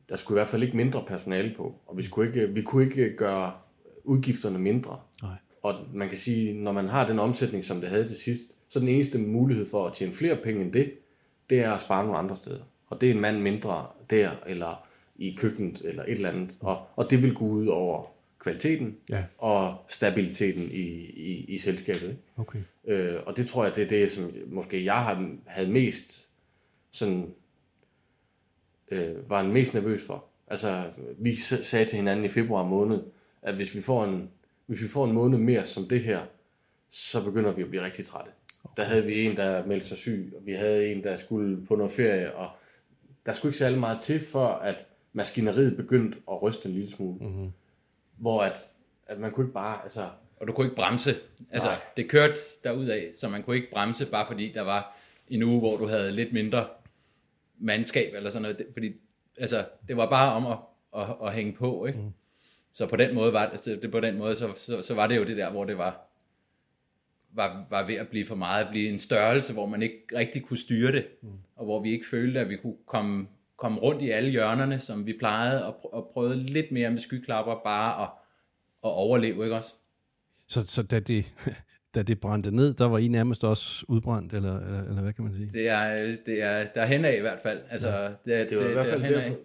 der 0.09 0.15
skulle 0.15 0.35
i 0.35 0.39
hvert 0.39 0.47
fald 0.47 0.63
ikke 0.63 0.77
mindre 0.77 1.03
personale 1.07 1.53
på, 1.57 1.75
og 1.87 1.97
vi, 1.97 2.03
skulle 2.03 2.27
ikke, 2.27 2.53
vi 2.53 2.61
kunne 2.61 2.83
ikke 2.83 3.15
gøre 3.15 3.53
udgifterne 4.03 4.59
mindre. 4.59 4.99
Og 5.61 5.75
man 5.93 6.09
kan 6.09 6.17
sige, 6.17 6.53
når 6.53 6.71
man 6.71 6.89
har 6.89 7.07
den 7.07 7.19
omsætning, 7.19 7.63
som 7.63 7.81
det 7.81 7.89
havde 7.89 8.07
til 8.07 8.17
sidst, 8.17 8.57
så 8.69 8.79
den 8.79 8.87
eneste 8.87 9.19
mulighed 9.19 9.65
for 9.65 9.87
at 9.87 9.93
tjene 9.93 10.11
flere 10.11 10.35
penge 10.35 10.61
end 10.61 10.73
det, 10.73 10.93
det 11.49 11.59
er 11.59 11.71
at 11.71 11.81
spare 11.81 12.03
nogle 12.03 12.19
andre 12.19 12.35
steder. 12.35 12.61
Og 12.87 13.01
det 13.01 13.09
er 13.09 13.13
en 13.13 13.21
mand 13.21 13.41
mindre 13.41 13.87
der, 14.09 14.31
eller 14.47 14.87
i 15.15 15.35
køkkenet, 15.37 15.81
eller 15.85 16.03
et 16.03 16.11
eller 16.11 16.29
andet. 16.29 16.57
Og, 16.59 16.87
og 16.95 17.11
det 17.11 17.23
vil 17.23 17.33
gå 17.33 17.45
ud 17.45 17.67
over 17.67 18.05
kvaliteten 18.39 18.97
ja. 19.09 19.23
og 19.37 19.75
stabiliteten 19.89 20.71
i, 20.71 20.85
i, 21.05 21.45
i 21.47 21.57
selskabet. 21.57 22.03
Ikke? 22.09 22.19
Okay. 22.37 22.59
Øh, 22.87 23.19
og 23.25 23.37
det 23.37 23.47
tror 23.47 23.63
jeg, 23.63 23.75
det 23.75 23.83
er 23.83 23.87
det, 23.87 24.11
som 24.11 24.31
måske 24.47 24.85
jeg 24.85 25.03
har, 25.03 25.35
havde 25.45 25.71
mest 25.71 26.29
sådan 26.91 27.33
øh, 28.91 29.29
var 29.29 29.43
mest 29.43 29.73
nervøs 29.73 30.05
for. 30.07 30.25
Altså, 30.47 30.83
vi 31.17 31.35
sagde 31.35 31.85
til 31.85 31.97
hinanden 31.97 32.25
i 32.25 32.27
februar 32.27 32.63
måned, 32.63 32.99
at 33.41 33.55
hvis 33.55 33.75
vi 33.75 33.81
får 33.81 34.05
en, 34.05 34.29
hvis 34.69 34.81
vi 34.81 34.87
får 34.87 35.05
en 35.05 35.11
måned 35.11 35.37
mere 35.37 35.65
som 35.65 35.87
det 35.87 36.01
her, 36.01 36.21
så 36.89 37.23
begynder 37.23 37.51
vi 37.51 37.61
at 37.61 37.69
blive 37.69 37.83
rigtig 37.83 38.05
trætte. 38.05 38.31
Okay. 38.63 38.73
Der 38.77 38.83
havde 38.83 39.05
vi 39.05 39.25
en, 39.25 39.35
der 39.35 39.65
meldte 39.65 39.87
sig 39.87 39.97
syg, 39.97 40.33
og 40.35 40.45
vi 40.45 40.53
havde 40.53 40.91
en, 40.91 41.03
der 41.03 41.17
skulle 41.17 41.65
på 41.65 41.75
noget 41.75 41.91
ferie, 41.91 42.35
og 42.35 42.49
der 43.25 43.33
skulle 43.33 43.49
ikke 43.49 43.57
særlig 43.57 43.79
meget 43.79 44.01
til, 44.01 44.19
for 44.19 44.47
at 44.47 44.87
maskineriet 45.13 45.77
begyndte 45.77 46.17
at 46.31 46.41
ryste 46.41 46.69
en 46.69 46.75
lille 46.75 46.91
smule. 46.91 47.17
Mm-hmm. 47.19 47.51
Hvor 48.17 48.41
at, 48.41 48.57
at 49.07 49.19
man 49.19 49.31
kunne 49.31 49.45
ikke 49.45 49.53
bare, 49.53 49.83
altså... 49.83 50.09
Og 50.39 50.47
du 50.47 50.53
kunne 50.53 50.67
ikke 50.67 50.75
bremse. 50.75 51.15
Altså, 51.51 51.69
Nej. 51.69 51.79
det 51.97 52.09
kørte 52.09 52.35
af, 52.63 53.11
så 53.15 53.29
man 53.29 53.43
kunne 53.43 53.55
ikke 53.55 53.71
bremse, 53.71 54.05
bare 54.05 54.27
fordi 54.27 54.51
der 54.51 54.61
var 54.61 54.97
en 55.27 55.43
uge, 55.43 55.59
hvor 55.59 55.77
du 55.77 55.87
havde 55.87 56.11
lidt 56.11 56.33
mindre 56.33 56.67
mandskab 57.57 58.13
eller 58.13 58.29
sådan 58.29 58.41
noget, 58.41 58.65
fordi 58.73 58.93
altså, 59.37 59.65
det 59.87 59.97
var 59.97 60.09
bare 60.09 60.33
om 60.33 60.45
at, 60.45 60.57
at, 61.01 61.27
at 61.27 61.33
hænge 61.33 61.53
på, 61.53 61.85
ikke? 61.85 61.99
Mm. 61.99 62.13
Så 62.73 62.87
på 62.87 62.95
den 62.95 63.15
måde 63.15 63.33
var 63.33 63.49
det, 63.49 63.59
så 63.59 63.79
det 63.81 63.91
på 63.91 63.99
den 63.99 64.17
måde, 64.17 64.35
så, 64.35 64.53
så, 64.57 64.81
så 64.81 64.95
var 64.95 65.07
det 65.07 65.17
jo 65.17 65.23
det 65.23 65.37
der, 65.37 65.51
hvor 65.51 65.65
det 65.65 65.77
var, 65.77 66.09
var, 67.31 67.65
var 67.69 67.87
ved 67.87 67.95
at 67.95 68.07
blive 68.07 68.25
for 68.25 68.35
meget, 68.35 68.63
at 68.63 68.69
blive 68.69 68.89
en 68.89 68.99
størrelse, 68.99 69.53
hvor 69.53 69.65
man 69.65 69.81
ikke 69.81 70.03
rigtig 70.15 70.43
kunne 70.43 70.57
styre 70.57 70.91
det, 70.91 71.05
mm. 71.21 71.29
og 71.55 71.65
hvor 71.65 71.81
vi 71.81 71.91
ikke 71.91 72.05
følte, 72.11 72.39
at 72.39 72.49
vi 72.49 72.57
kunne 72.57 72.77
komme, 72.85 73.27
komme 73.57 73.79
rundt 73.79 74.01
i 74.01 74.09
alle 74.09 74.29
hjørnerne, 74.29 74.79
som 74.79 75.05
vi 75.05 75.13
plejede, 75.19 75.65
og, 75.65 75.73
pr- 75.73 75.93
og 75.93 76.09
prøvede 76.13 76.43
lidt 76.43 76.71
mere 76.71 76.91
med 76.91 76.99
skyklapper, 76.99 77.55
bare 77.63 78.03
at, 78.03 78.09
at 78.83 78.89
overleve, 78.89 79.43
ikke 79.43 79.55
også? 79.55 79.73
Så, 80.47 80.67
så 80.67 80.83
da, 80.83 80.99
det, 80.99 81.33
da 81.95 82.01
det 82.01 82.19
brændte 82.19 82.55
ned, 82.55 82.73
der 82.73 82.85
var 82.85 82.97
I 82.97 83.07
nærmest 83.07 83.43
også 83.43 83.85
udbrændt, 83.87 84.33
eller, 84.33 84.59
eller, 84.59 84.83
eller 84.83 85.01
hvad 85.01 85.13
kan 85.13 85.23
man 85.23 85.35
sige? 85.35 85.49
Det 85.53 85.69
er, 85.69 86.15
det 86.25 86.41
er 86.43 86.67
der 86.75 86.85
hen 86.85 87.05
af 87.05 87.17
i 87.17 87.21
hvert 87.21 87.39
fald. 87.43 87.61
Altså, 87.69 87.89
ja. 87.89 88.03
det, 88.03 88.41
er, 88.41 88.43
Det 88.43 88.51
er 88.51 88.61
jo 88.61 88.69
i 88.69 88.73
hvert 88.73 88.87
fald 88.87 89.01
derfor, 89.01 89.35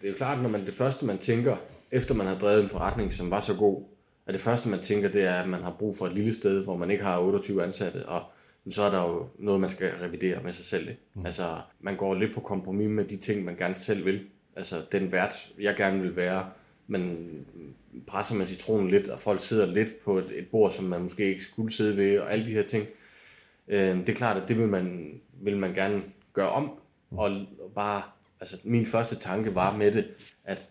det 0.00 0.04
er 0.04 0.08
jo 0.08 0.14
klart, 0.16 0.42
når 0.42 0.48
man 0.48 0.66
det 0.66 0.74
første, 0.74 1.06
man 1.06 1.18
tænker, 1.18 1.56
efter 1.94 2.14
man 2.14 2.26
har 2.26 2.38
drevet 2.38 2.62
en 2.62 2.68
forretning, 2.68 3.12
som 3.12 3.30
var 3.30 3.40
så 3.40 3.54
god, 3.54 3.84
at 4.26 4.34
det 4.34 4.42
første, 4.42 4.68
man 4.68 4.82
tænker, 4.82 5.08
det 5.08 5.22
er, 5.22 5.34
at 5.34 5.48
man 5.48 5.62
har 5.62 5.76
brug 5.78 5.96
for 5.96 6.06
et 6.06 6.12
lille 6.12 6.34
sted, 6.34 6.64
hvor 6.64 6.76
man 6.76 6.90
ikke 6.90 7.04
har 7.04 7.20
28 7.20 7.64
ansatte, 7.64 8.06
og 8.06 8.22
så 8.70 8.82
er 8.82 8.90
der 8.90 9.02
jo 9.02 9.26
noget, 9.38 9.60
man 9.60 9.70
skal 9.70 9.90
revidere 9.90 10.42
med 10.42 10.52
sig 10.52 10.64
selv. 10.64 10.88
Ikke? 10.88 11.00
Mm. 11.14 11.26
Altså, 11.26 11.56
man 11.80 11.96
går 11.96 12.14
lidt 12.14 12.34
på 12.34 12.40
kompromis 12.40 12.88
med 12.88 13.04
de 13.04 13.16
ting, 13.16 13.44
man 13.44 13.56
gerne 13.56 13.74
selv 13.74 14.04
vil. 14.04 14.20
Altså, 14.56 14.82
den 14.92 15.12
vært, 15.12 15.52
jeg 15.60 15.76
gerne 15.76 16.00
vil 16.00 16.16
være, 16.16 16.46
man 16.86 17.16
presser 18.06 18.34
med 18.34 18.46
citronen 18.46 18.88
lidt, 18.88 19.08
og 19.08 19.20
folk 19.20 19.40
sidder 19.40 19.66
lidt 19.66 20.00
på 20.04 20.18
et, 20.18 20.32
et 20.38 20.48
bord, 20.50 20.70
som 20.70 20.84
man 20.84 21.02
måske 21.02 21.24
ikke 21.24 21.42
skulle 21.42 21.72
sidde 21.72 21.96
ved, 21.96 22.18
og 22.18 22.32
alle 22.32 22.46
de 22.46 22.52
her 22.52 22.62
ting. 22.62 22.86
Øh, 23.68 23.96
det 23.96 24.08
er 24.08 24.14
klart, 24.14 24.42
at 24.42 24.48
det 24.48 24.58
vil 24.58 24.68
man, 24.68 25.14
vil 25.32 25.56
man 25.56 25.74
gerne 25.74 26.02
gøre 26.32 26.50
om, 26.50 26.78
og, 27.10 27.30
og 27.58 27.72
bare, 27.74 28.02
altså 28.40 28.56
min 28.64 28.86
første 28.86 29.16
tanke 29.16 29.54
var 29.54 29.76
med 29.76 29.92
det, 29.92 30.06
at 30.44 30.68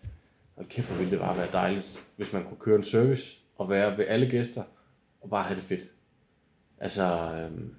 hold 0.54 0.66
kæft, 0.68 0.88
hvor 0.88 0.96
ville 0.96 1.10
det 1.10 1.20
bare 1.20 1.36
være 1.36 1.52
dejligt, 1.52 2.04
hvis 2.16 2.32
man 2.32 2.44
kunne 2.44 2.60
køre 2.60 2.76
en 2.76 2.82
service, 2.82 3.38
og 3.56 3.70
være 3.70 3.98
ved 3.98 4.04
alle 4.08 4.30
gæster, 4.30 4.62
og 5.20 5.30
bare 5.30 5.42
have 5.42 5.56
det 5.56 5.64
fedt. 5.64 5.92
Altså, 6.78 7.34
øhm, 7.34 7.74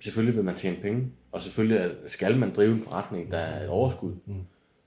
selvfølgelig 0.00 0.36
vil 0.36 0.44
man 0.44 0.54
tjene 0.54 0.76
penge, 0.82 1.12
og 1.32 1.42
selvfølgelig 1.42 1.96
skal 2.06 2.38
man 2.38 2.54
drive 2.54 2.72
en 2.72 2.80
forretning, 2.80 3.30
der 3.30 3.38
er 3.38 3.62
et 3.62 3.68
overskud. 3.68 4.14
Mm. 4.26 4.44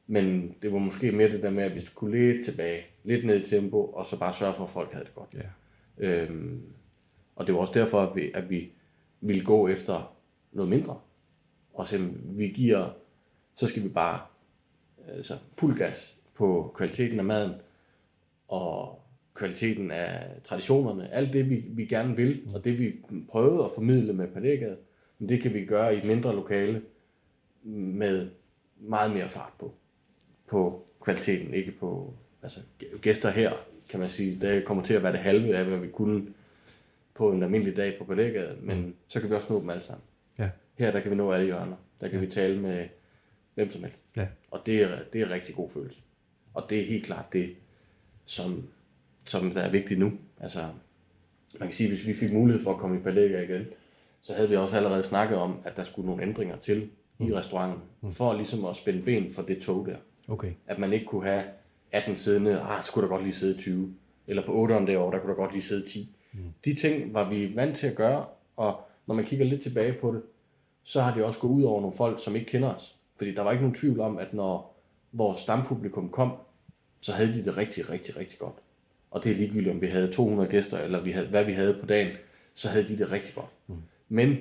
Men 0.08 0.56
det 0.62 0.74
var 0.74 0.80
måske 0.80 1.12
mere 1.12 1.32
det 1.32 1.44
der 1.44 1.50
med, 1.50 1.64
at 1.64 1.76
vi 1.76 1.86
skulle 1.86 2.34
lidt 2.34 2.46
tilbage, 2.46 2.86
lidt 3.04 3.26
ned 3.26 3.46
i 3.46 3.50
tempo, 3.50 3.86
og 3.86 4.06
så 4.06 4.20
bare 4.20 4.34
sørge 4.34 4.54
for, 4.54 4.64
at 4.64 4.70
folk 4.70 4.92
havde 4.92 5.06
det 5.06 5.16
godt. 5.16 5.34
Ja. 5.34 5.50
Øhm, 5.98 6.62
og 7.36 7.48
det 7.48 7.56
var 7.56 7.62
også 7.62 7.74
derfor, 7.74 8.02
at 8.02 8.16
vi, 8.16 8.32
at 8.34 8.50
vi 8.50 8.72
ville 9.22 9.46
gå 9.46 9.68
efter 9.68 10.16
noget 10.52 10.70
mindre. 10.70 11.00
Og 11.74 11.88
så 11.88 12.10
vi 12.24 12.48
giver, 12.48 12.90
så 13.56 13.68
skal 13.68 13.84
vi 13.84 13.90
bare 13.90 14.20
altså, 15.08 15.38
fuld 15.54 15.78
gas 15.78 16.18
på 16.36 16.74
kvaliteten 16.76 17.20
af 17.20 17.26
maden, 17.26 17.54
og 18.48 19.04
kvaliteten 19.34 19.92
af 19.92 20.26
traditionerne. 20.44 21.14
Alt 21.14 21.34
det, 21.34 21.50
vi, 21.50 21.64
vi 21.68 21.86
gerne 21.86 22.16
vil, 22.16 22.42
og 22.54 22.64
det 22.64 22.80
vi 22.80 22.94
prøvede 23.32 23.66
at 23.66 23.72
formidle 23.76 24.14
med 24.14 24.28
Palægade, 24.28 24.78
men 25.20 25.30
det 25.30 25.42
kan 25.42 25.54
vi 25.54 25.66
gøre 25.66 25.96
i 25.96 25.98
et 25.98 26.06
mindre 26.06 26.36
lokale 26.36 26.82
med 27.64 28.30
meget 28.78 29.12
mere 29.12 29.30
fart 29.30 29.54
på. 29.60 29.74
På 30.48 30.86
kvaliteten, 31.02 31.54
ikke 31.54 31.72
på 31.72 32.14
altså, 32.42 32.60
gæster 33.02 33.30
her, 33.30 33.52
kan 33.90 34.00
man 34.00 34.10
sige, 34.10 34.42
det 34.42 34.66
kommer 34.66 34.84
til 34.84 34.94
at 34.94 35.04
være 35.04 35.12
det 35.12 35.20
halve 35.20 35.56
af, 35.56 35.66
hvad 35.66 35.78
vi 35.78 35.88
kunne 35.88 36.28
på 37.16 37.32
en 37.32 37.44
almindelig 37.44 37.78
dag 37.78 37.98
på 37.98 38.04
Palægade, 38.04 38.58
men 38.62 38.86
mm. 38.86 38.96
så 39.08 39.20
kan 39.20 39.30
vi 39.30 39.36
også 39.36 39.54
nå 39.54 39.60
dem 39.60 39.70
alle 39.70 39.84
sammen. 39.84 40.04
Ja. 40.40 40.50
Her 40.76 40.92
der 40.92 41.00
kan 41.00 41.12
vi 41.12 41.16
nå 41.16 41.32
alle 41.32 41.46
hjørner. 41.46 41.76
Der 42.02 42.08
kan 42.08 42.20
ja. 42.20 42.26
vi 42.26 42.32
tale 42.32 42.62
med 42.62 42.88
hvem 43.54 43.70
som 43.70 43.84
helst. 43.84 44.04
Ja. 44.16 44.28
Og 44.52 44.62
det 44.66 44.84
er, 44.84 45.00
det 45.14 45.22
er 45.22 45.26
en 45.26 45.32
rigtig 45.32 45.56
god 45.56 45.70
følelse. 45.70 46.00
Og 46.54 46.64
det 46.70 46.80
er 46.80 46.86
helt 46.86 47.06
klart 47.06 47.34
det, 47.34 47.56
som, 48.26 48.64
som 49.26 49.52
der 49.52 49.62
er 49.62 49.70
vigtigt 49.70 50.00
nu. 50.00 50.12
Altså, 50.40 50.60
man 51.60 51.68
kan 51.68 51.74
sige, 51.74 51.90
hvis 51.90 52.08
vi 52.08 52.14
fik 52.14 52.34
mulighed 52.34 52.64
for 52.64 52.72
at 52.72 52.78
komme 52.78 53.00
i 53.00 53.00
Palæga 53.00 53.42
igen, 53.42 53.66
så 54.22 54.34
havde 54.34 54.50
vi 54.50 54.56
også 54.56 54.76
allerede 54.76 55.04
snakket 55.04 55.38
om, 55.38 55.60
at 55.64 55.78
der 55.78 55.84
skulle 55.84 56.06
nogle 56.06 56.24
ændringer 56.24 56.56
til 56.56 56.90
i 57.20 57.34
restauranten, 57.34 57.82
for 58.12 58.34
ligesom 58.34 58.66
at 58.66 58.76
spænde 58.76 59.02
ben 59.02 59.32
for 59.32 59.42
det 59.42 59.62
tog 59.62 59.86
der. 59.86 59.98
Okay. 60.28 60.52
At 60.68 60.80
man 60.80 60.94
ikke 60.94 61.06
kunne 61.06 61.26
have 61.26 61.44
18 61.92 62.16
siddende, 62.16 62.60
ah, 62.60 62.84
skulle 62.84 63.04
der 63.04 63.10
godt 63.10 63.24
lige 63.24 63.36
sidde 63.36 63.58
20. 63.58 63.94
Eller 64.28 64.46
på 64.46 64.66
8'eren 64.66 64.88
derovre, 64.88 65.16
der 65.16 65.20
kunne 65.20 65.30
der 65.30 65.36
godt 65.36 65.52
lige 65.52 65.64
sidde 65.64 65.86
10. 65.90 66.16
Mm. 66.34 66.40
De 66.66 66.76
ting 66.76 67.14
var 67.14 67.30
vi 67.30 67.56
vant 67.56 67.78
til 67.78 67.88
at 67.88 67.96
gøre, 67.96 68.26
og 68.58 68.82
når 69.08 69.16
man 69.16 69.26
kigger 69.26 69.46
lidt 69.46 69.62
tilbage 69.62 69.94
på 70.02 70.14
det, 70.14 70.22
så 70.84 71.02
har 71.02 71.14
det 71.14 71.24
også 71.24 71.40
gået 71.40 71.52
ud 71.52 71.64
over 71.64 71.82
nogle 71.82 71.96
folk, 71.98 72.24
som 72.24 72.36
ikke 72.36 72.48
kender 72.48 72.76
os. 72.76 72.96
Fordi 73.18 73.34
der 73.34 73.42
var 73.42 73.52
ikke 73.52 73.64
nogen 73.64 73.76
tvivl 73.76 74.00
om, 74.00 74.18
at 74.18 74.34
når 74.34 74.73
vores 75.14 75.40
stampublikum 75.40 76.10
kom, 76.10 76.32
så 77.02 77.12
havde 77.12 77.34
de 77.34 77.44
det 77.44 77.58
rigtig, 77.58 77.90
rigtig, 77.90 78.18
rigtig 78.18 78.40
godt. 78.40 78.56
Og 79.12 79.24
det 79.24 79.32
er 79.32 79.36
ligegyldigt, 79.36 79.76
om 79.76 79.82
vi 79.82 79.88
havde 79.88 80.12
200 80.12 80.50
gæster, 80.50 80.78
eller 80.78 81.02
vi 81.02 81.12
havde, 81.12 81.28
hvad 81.28 81.44
vi 81.44 81.52
havde 81.52 81.78
på 81.82 81.86
dagen, 81.86 82.12
så 82.54 82.70
havde 82.70 82.88
de 82.88 82.98
det 82.98 83.12
rigtig 83.12 83.36
godt. 83.36 83.50
Mm. 83.68 83.76
Men 84.10 84.38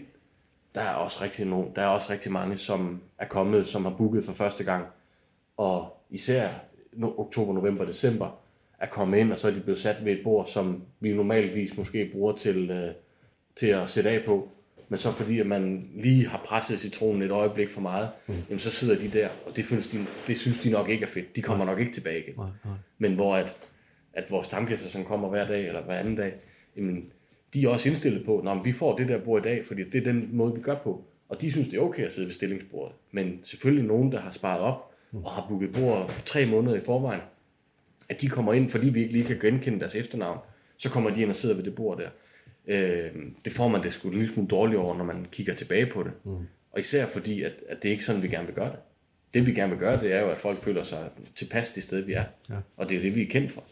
der 0.75 0.81
er 0.81 0.95
også 0.95 1.25
rigtig 1.25 1.47
nogen, 1.47 1.73
der 1.77 1.83
er 1.83 1.87
også 1.87 2.13
rigtig 2.13 2.33
mange, 2.33 2.57
som 2.57 3.03
er 3.19 3.27
kommet, 3.27 3.67
som 3.67 3.85
har 3.85 3.95
booket 3.99 4.25
for 4.25 4.33
første 4.33 4.65
gang, 4.65 4.87
og 5.57 5.97
især 6.11 6.49
no, 6.93 7.13
oktober, 7.19 7.53
november, 7.53 7.85
december, 7.85 8.39
er 8.79 8.87
kommet 8.87 9.19
ind, 9.19 9.33
og 9.33 9.39
så 9.39 9.49
er 9.49 9.53
de 9.53 9.61
blevet 9.61 9.79
sat 9.79 10.05
ved 10.05 10.13
et 10.13 10.21
bord, 10.25 10.47
som 10.47 10.83
vi 11.01 11.13
normalvis 11.13 11.77
måske 11.77 12.11
bruger 12.13 12.33
til, 12.33 12.71
øh, 12.71 12.95
til 13.57 13.67
at 13.67 13.91
sætte 13.91 14.11
af 14.11 14.25
på. 14.25 14.49
Men 14.93 14.99
så 14.99 15.13
fordi, 15.13 15.41
at 15.41 15.47
man 15.47 15.89
lige 15.95 16.27
har 16.27 16.39
presset 16.39 16.81
citronen 16.81 17.23
et 17.23 17.31
øjeblik 17.31 17.69
for 17.69 17.81
meget, 17.81 18.09
mm. 18.27 18.35
jamen 18.49 18.59
så 18.59 18.71
sidder 18.71 18.99
de 18.99 19.09
der, 19.09 19.29
og 19.47 19.57
det 19.57 19.65
synes, 19.65 19.87
de, 19.87 20.07
det 20.27 20.39
synes 20.39 20.59
de 20.59 20.71
nok 20.71 20.89
ikke 20.89 21.05
er 21.05 21.09
fedt. 21.09 21.37
De 21.37 21.43
kommer 21.43 21.65
nok 21.65 21.81
ikke 21.81 21.93
tilbage 21.93 22.19
igen. 22.19 22.35
Nej, 22.39 22.49
nej. 22.65 22.75
Men 22.99 23.15
hvor 23.15 23.37
at, 23.37 23.57
at 24.13 24.31
vores 24.31 24.47
stamgæster, 24.47 24.89
som 24.89 25.05
kommer 25.05 25.29
hver 25.29 25.47
dag 25.47 25.67
eller 25.67 25.83
hver 25.83 25.99
anden 25.99 26.17
dag, 26.17 26.33
jamen, 26.77 27.11
de 27.55 27.65
er 27.65 27.69
også 27.69 27.89
indstillet 27.89 28.25
på, 28.25 28.39
at 28.39 28.65
vi 28.65 28.73
får 28.73 28.97
det 28.97 29.09
der 29.09 29.19
bord 29.19 29.47
i 29.47 29.49
dag, 29.49 29.65
fordi 29.65 29.83
det 29.83 29.99
er 29.99 30.13
den 30.13 30.29
måde, 30.33 30.55
vi 30.55 30.61
gør 30.61 30.75
på. 30.75 31.05
Og 31.29 31.41
de 31.41 31.51
synes, 31.51 31.69
det 31.69 31.79
er 31.79 31.83
okay 31.83 32.05
at 32.05 32.13
sidde 32.13 32.27
ved 32.27 32.35
stillingsbordet. 32.35 32.95
Men 33.13 33.41
selvfølgelig 33.43 33.85
nogen, 33.89 34.13
der 34.13 34.21
har 34.21 34.31
sparet 34.31 34.61
op 34.61 34.95
og 35.25 35.31
har 35.31 35.47
booket 35.49 35.73
bord 35.73 36.09
for 36.09 36.27
tre 36.27 36.47
måneder 36.47 36.77
i 36.77 36.81
forvejen, 36.81 37.21
at 38.09 38.21
de 38.21 38.29
kommer 38.29 38.53
ind, 38.53 38.71
fordi 38.71 38.89
vi 38.89 39.01
ikke 39.01 39.13
lige 39.13 39.25
kan 39.25 39.39
genkende 39.41 39.81
deres 39.81 39.95
efternavn, 39.95 40.39
så 40.77 40.91
kommer 40.91 41.11
de 41.11 41.23
ind 41.23 41.31
og 41.31 41.37
sidder 41.37 41.55
ved 41.55 41.65
det 41.65 41.75
bord 41.75 41.99
der. 41.99 42.09
Øh, 42.67 43.11
det 43.45 43.53
får 43.53 43.69
man 43.69 43.83
det 43.83 43.93
sgu 43.93 44.09
en 44.09 44.15
lille 44.15 44.33
smule 44.33 44.49
dårligt 44.49 44.79
over, 44.81 44.97
når 44.97 45.05
man 45.05 45.27
kigger 45.33 45.55
tilbage 45.55 45.87
på 45.87 46.03
det. 46.03 46.13
Mm. 46.25 46.47
Og 46.71 46.81
især 46.81 47.07
fordi, 47.07 47.43
at, 47.43 47.53
at 47.69 47.83
det 47.83 47.89
er 47.89 47.93
ikke 47.93 48.05
sådan, 48.05 48.23
vi 48.23 48.29
gerne 48.29 48.47
vil 48.47 48.55
gøre 48.55 48.71
det. 48.71 48.79
Det 49.35 49.47
vi 49.47 49.53
gerne 49.53 49.71
vil 49.71 49.79
gøre, 49.79 50.01
det 50.01 50.13
er 50.13 50.21
jo, 50.21 50.31
at 50.31 50.39
folk 50.39 50.59
føler 50.59 50.83
sig 50.83 51.11
tilpas 51.37 51.71
det 51.71 51.83
sted, 51.83 52.01
vi 52.01 52.13
er. 52.13 52.25
Ja. 52.51 52.57
Og 52.77 52.89
det 52.89 52.97
er 52.97 53.03
det, 53.03 53.15
vi 53.15 53.23
er 53.23 53.27
kendt 53.31 53.51
for. 53.51 53.65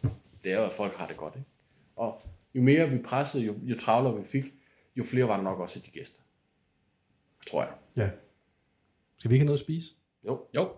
Det 0.44 0.52
er 0.52 0.56
jo, 0.56 0.64
at 0.64 0.72
folk 0.72 0.92
har 0.96 1.06
det 1.06 1.16
godt. 1.16 1.34
Ikke? 1.34 1.46
Og 1.96 2.22
jo 2.54 2.62
mere 2.62 2.90
vi 2.90 2.98
pressede, 2.98 3.42
jo, 3.44 3.54
jo 3.62 3.78
travlere 3.78 4.16
vi 4.16 4.22
fik, 4.22 4.44
jo 4.96 5.04
flere 5.04 5.28
var 5.28 5.36
der 5.36 5.42
nok 5.42 5.58
også 5.58 5.78
af 5.78 5.82
de 5.82 5.90
gæster. 5.90 6.20
Tror 7.50 7.62
jeg. 7.62 7.72
Ja. 7.96 8.10
Skal 9.18 9.30
vi 9.30 9.34
ikke 9.34 9.40
have 9.42 9.46
noget 9.46 9.58
at 9.58 9.64
spise? 9.64 9.92
Jo. 10.26 10.40
Jo, 10.54 10.68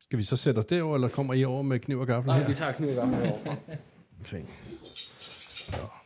Skal 0.00 0.18
vi 0.18 0.24
så 0.24 0.36
sætte 0.36 0.58
os 0.58 0.66
derover, 0.66 0.94
eller 0.94 1.08
kommer 1.08 1.34
I 1.34 1.44
over 1.44 1.62
med 1.62 1.78
kniv 1.78 1.98
og 1.98 2.06
gaffel? 2.06 2.26
Nej, 2.26 2.46
vi 2.46 2.54
tager 2.54 2.72
kniv 2.72 2.90
i 2.90 2.94
gang 2.94 3.16
herovre. 3.16 3.56
Okay. 4.20 4.42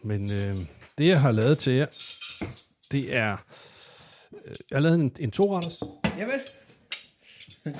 Men 0.02 0.30
øh, 0.30 0.56
det, 0.98 1.08
jeg 1.08 1.20
har 1.20 1.30
lavet 1.30 1.58
til 1.58 1.72
jer, 1.72 1.86
det 2.92 3.16
er... 3.16 3.36
Øh, 4.44 4.54
jeg 4.70 4.76
har 4.76 4.80
lavet 4.80 5.00
en, 5.00 5.12
en 5.20 5.30
to-retters. 5.30 5.82
Jamen. 6.18 6.40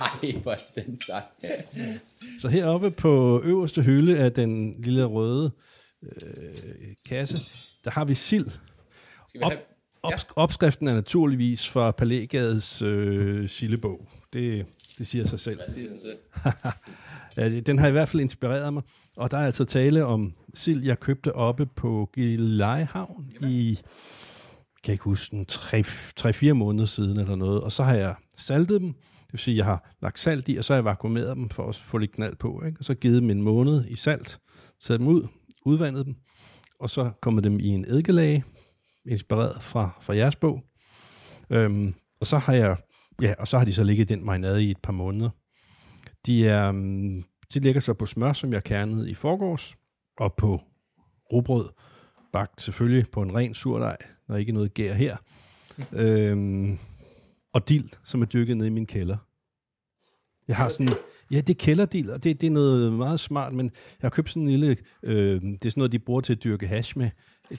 Ej, 0.00 0.32
hvor 0.42 0.52
er 0.52 0.58
den 0.74 1.00
sej. 1.00 1.22
Så 2.38 2.48
heroppe 2.48 2.90
på 2.90 3.40
øverste 3.44 3.82
hylde 3.82 4.18
af 4.18 4.32
den 4.32 4.74
lille 4.78 5.04
røde 5.04 5.50
øh, 6.02 6.94
kasse, 7.08 7.36
der 7.84 7.90
har 7.90 8.04
vi 8.04 8.14
sild. 8.14 8.46
Skal 9.28 9.40
vi 9.40 9.44
Op, 9.44 9.52
have... 9.52 9.62
op, 10.02 10.12
Opskriften 10.36 10.88
er 10.88 10.94
naturligvis 10.94 11.68
fra 11.68 11.90
Palægades 11.90 12.82
øh, 12.82 13.48
sildebog. 13.48 14.08
Det, 14.32 14.66
det 14.98 15.06
siger 15.06 15.26
sig 15.26 15.40
selv. 15.40 15.56
Hvad 15.56 15.74
siger 15.74 15.88
sig 15.88 15.98
selv? 16.02 16.18
Det- 17.52 17.66
den 17.66 17.78
har 17.78 17.88
i 17.88 17.90
hvert 17.92 18.08
fald 18.08 18.20
inspireret 18.20 18.72
mig. 18.74 18.82
Og 19.16 19.30
der 19.30 19.38
er 19.38 19.46
altså 19.46 19.64
tale 19.64 20.04
om 20.04 20.32
sild, 20.54 20.84
jeg 20.84 21.00
købte 21.00 21.34
oppe 21.34 21.66
på 21.66 22.10
Gillelejehavn 22.14 23.30
i, 23.50 23.78
kan 24.84 24.88
jeg 24.88 24.92
ikke 24.94 25.04
huske, 25.04 25.36
den, 25.36 25.46
3-4 26.50 26.52
måneder 26.52 26.86
siden 26.86 27.20
eller 27.20 27.34
noget. 27.36 27.60
Og 27.60 27.72
så 27.72 27.82
har 27.82 27.94
jeg 27.94 28.14
saltet 28.36 28.80
dem. 28.80 28.92
Det 28.92 29.32
vil 29.32 29.38
sige, 29.38 29.56
jeg 29.56 29.64
har 29.64 29.94
lagt 30.02 30.18
salt 30.20 30.48
i, 30.48 30.56
og 30.56 30.64
så 30.64 30.72
har 30.72 30.76
jeg 30.76 30.84
vakuumeret 30.84 31.36
dem 31.36 31.48
for 31.48 31.68
at 31.68 31.76
få 31.76 31.98
lidt 31.98 32.12
knald 32.12 32.36
på. 32.36 32.62
Ikke? 32.66 32.76
Og 32.80 32.84
så 32.84 32.94
givet 32.94 33.22
dem 33.22 33.30
en 33.30 33.42
måned 33.42 33.84
i 33.88 33.96
salt, 33.96 34.38
taget 34.84 35.00
dem 35.00 35.08
ud, 35.08 35.26
udvandet 35.64 36.06
dem, 36.06 36.14
og 36.80 36.90
så 36.90 37.10
kommet 37.22 37.44
dem 37.44 37.60
i 37.60 37.66
en 37.66 37.84
eddikelag, 37.88 38.42
inspireret 39.06 39.62
fra, 39.62 39.90
fra 40.00 40.16
jeres 40.16 40.36
bog. 40.36 40.64
Øhm, 41.50 41.94
og 42.20 42.26
så 42.26 42.38
har 42.38 42.52
jeg, 42.52 42.76
ja, 43.22 43.34
og 43.38 43.48
så 43.48 43.58
har 43.58 43.64
de 43.64 43.72
så 43.72 43.84
ligget 43.84 44.10
i 44.10 44.14
den 44.14 44.24
marinade 44.24 44.64
i 44.64 44.70
et 44.70 44.80
par 44.82 44.92
måneder. 44.92 45.30
De, 46.26 46.48
er, 46.48 46.72
mm, 46.72 47.24
de 47.54 47.60
ligger 47.60 47.80
så 47.80 47.94
på 47.94 48.06
smør, 48.06 48.32
som 48.32 48.52
jeg 48.52 48.64
kernede 48.64 49.10
i 49.10 49.14
forgårs, 49.14 49.76
og 50.18 50.34
på 50.34 50.60
rugbrød, 51.32 51.68
bagt 52.32 52.62
selvfølgelig 52.62 53.10
på 53.10 53.22
en 53.22 53.34
ren 53.34 53.54
surdej, 53.54 53.96
når 54.28 54.36
ikke 54.36 54.52
noget 54.52 54.74
gær 54.74 54.94
her. 54.94 55.16
øhm, 55.92 56.78
og 57.52 57.68
dild, 57.68 57.90
som 58.04 58.22
er 58.22 58.26
dykket 58.26 58.56
ned 58.56 58.66
i 58.66 58.70
min 58.70 58.86
kælder. 58.86 59.16
Jeg 60.48 60.56
har 60.56 60.68
sådan, 60.68 60.88
Ja, 61.32 61.36
det 61.36 61.50
er 61.50 61.58
kælderdil, 61.58 62.10
og 62.10 62.24
det, 62.24 62.40
det 62.40 62.46
er 62.46 62.50
noget 62.50 62.92
meget 62.92 63.20
smart, 63.20 63.54
men 63.54 63.66
jeg 63.66 64.04
har 64.06 64.10
købt 64.10 64.30
sådan 64.30 64.42
en 64.42 64.48
lille, 64.48 64.76
øh, 65.02 65.42
det 65.42 65.66
er 65.66 65.70
sådan 65.70 65.80
noget, 65.80 65.92
de 65.92 65.98
bruger 65.98 66.20
til 66.20 66.32
at 66.32 66.44
dyrke 66.44 66.66
hash 66.66 66.98
med, 66.98 67.10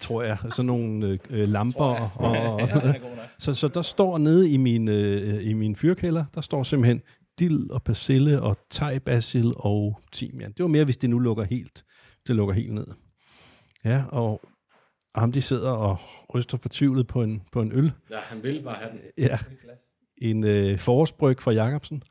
tror 0.01 0.23
jeg, 0.23 0.38
sådan 0.50 0.65
nogle 0.65 1.19
øh, 1.29 1.50
lamper 1.50 1.83
og, 1.83 2.09
og, 2.15 2.53
og 2.53 2.67
sådan 2.67 2.88
noget. 2.88 3.01
Så, 3.39 3.53
så 3.53 3.67
der 3.67 3.81
står 3.81 4.17
nede 4.17 4.51
i 4.51 4.57
min, 4.57 4.88
øh, 4.88 5.47
i 5.47 5.53
min 5.53 5.75
fyrkælder, 5.75 6.25
der 6.35 6.41
står 6.41 6.63
simpelthen 6.63 7.01
dild 7.39 7.69
og 7.69 7.83
persille 7.83 8.41
og 8.41 8.57
thai-basil 8.73 9.53
og 9.55 10.00
timian. 10.12 10.51
Det 10.51 10.63
var 10.63 10.67
mere, 10.67 10.85
hvis 10.85 10.97
det 10.97 11.09
nu 11.09 11.19
lukker 11.19 11.43
helt, 11.43 11.83
det 12.27 12.35
lukker 12.35 12.53
helt 12.53 12.73
ned. 12.73 12.88
Ja, 13.85 14.03
og 14.09 14.41
ham 15.15 15.31
de 15.31 15.41
sidder 15.41 15.71
og 15.71 15.97
ryster 16.33 16.57
fortvivlet 16.57 17.07
på 17.07 17.23
en, 17.23 17.41
på 17.51 17.62
en 17.62 17.71
øl. 17.71 17.91
Ja, 18.12 18.19
han 18.19 18.43
vil 18.43 18.62
bare 18.63 18.75
have 18.75 18.91
den. 18.91 19.00
Ja, 19.17 19.38
en 20.17 20.43
øh, 20.43 20.77
forårsbryg 20.77 21.39
fra 21.39 21.51
Jacobsen. 21.51 22.03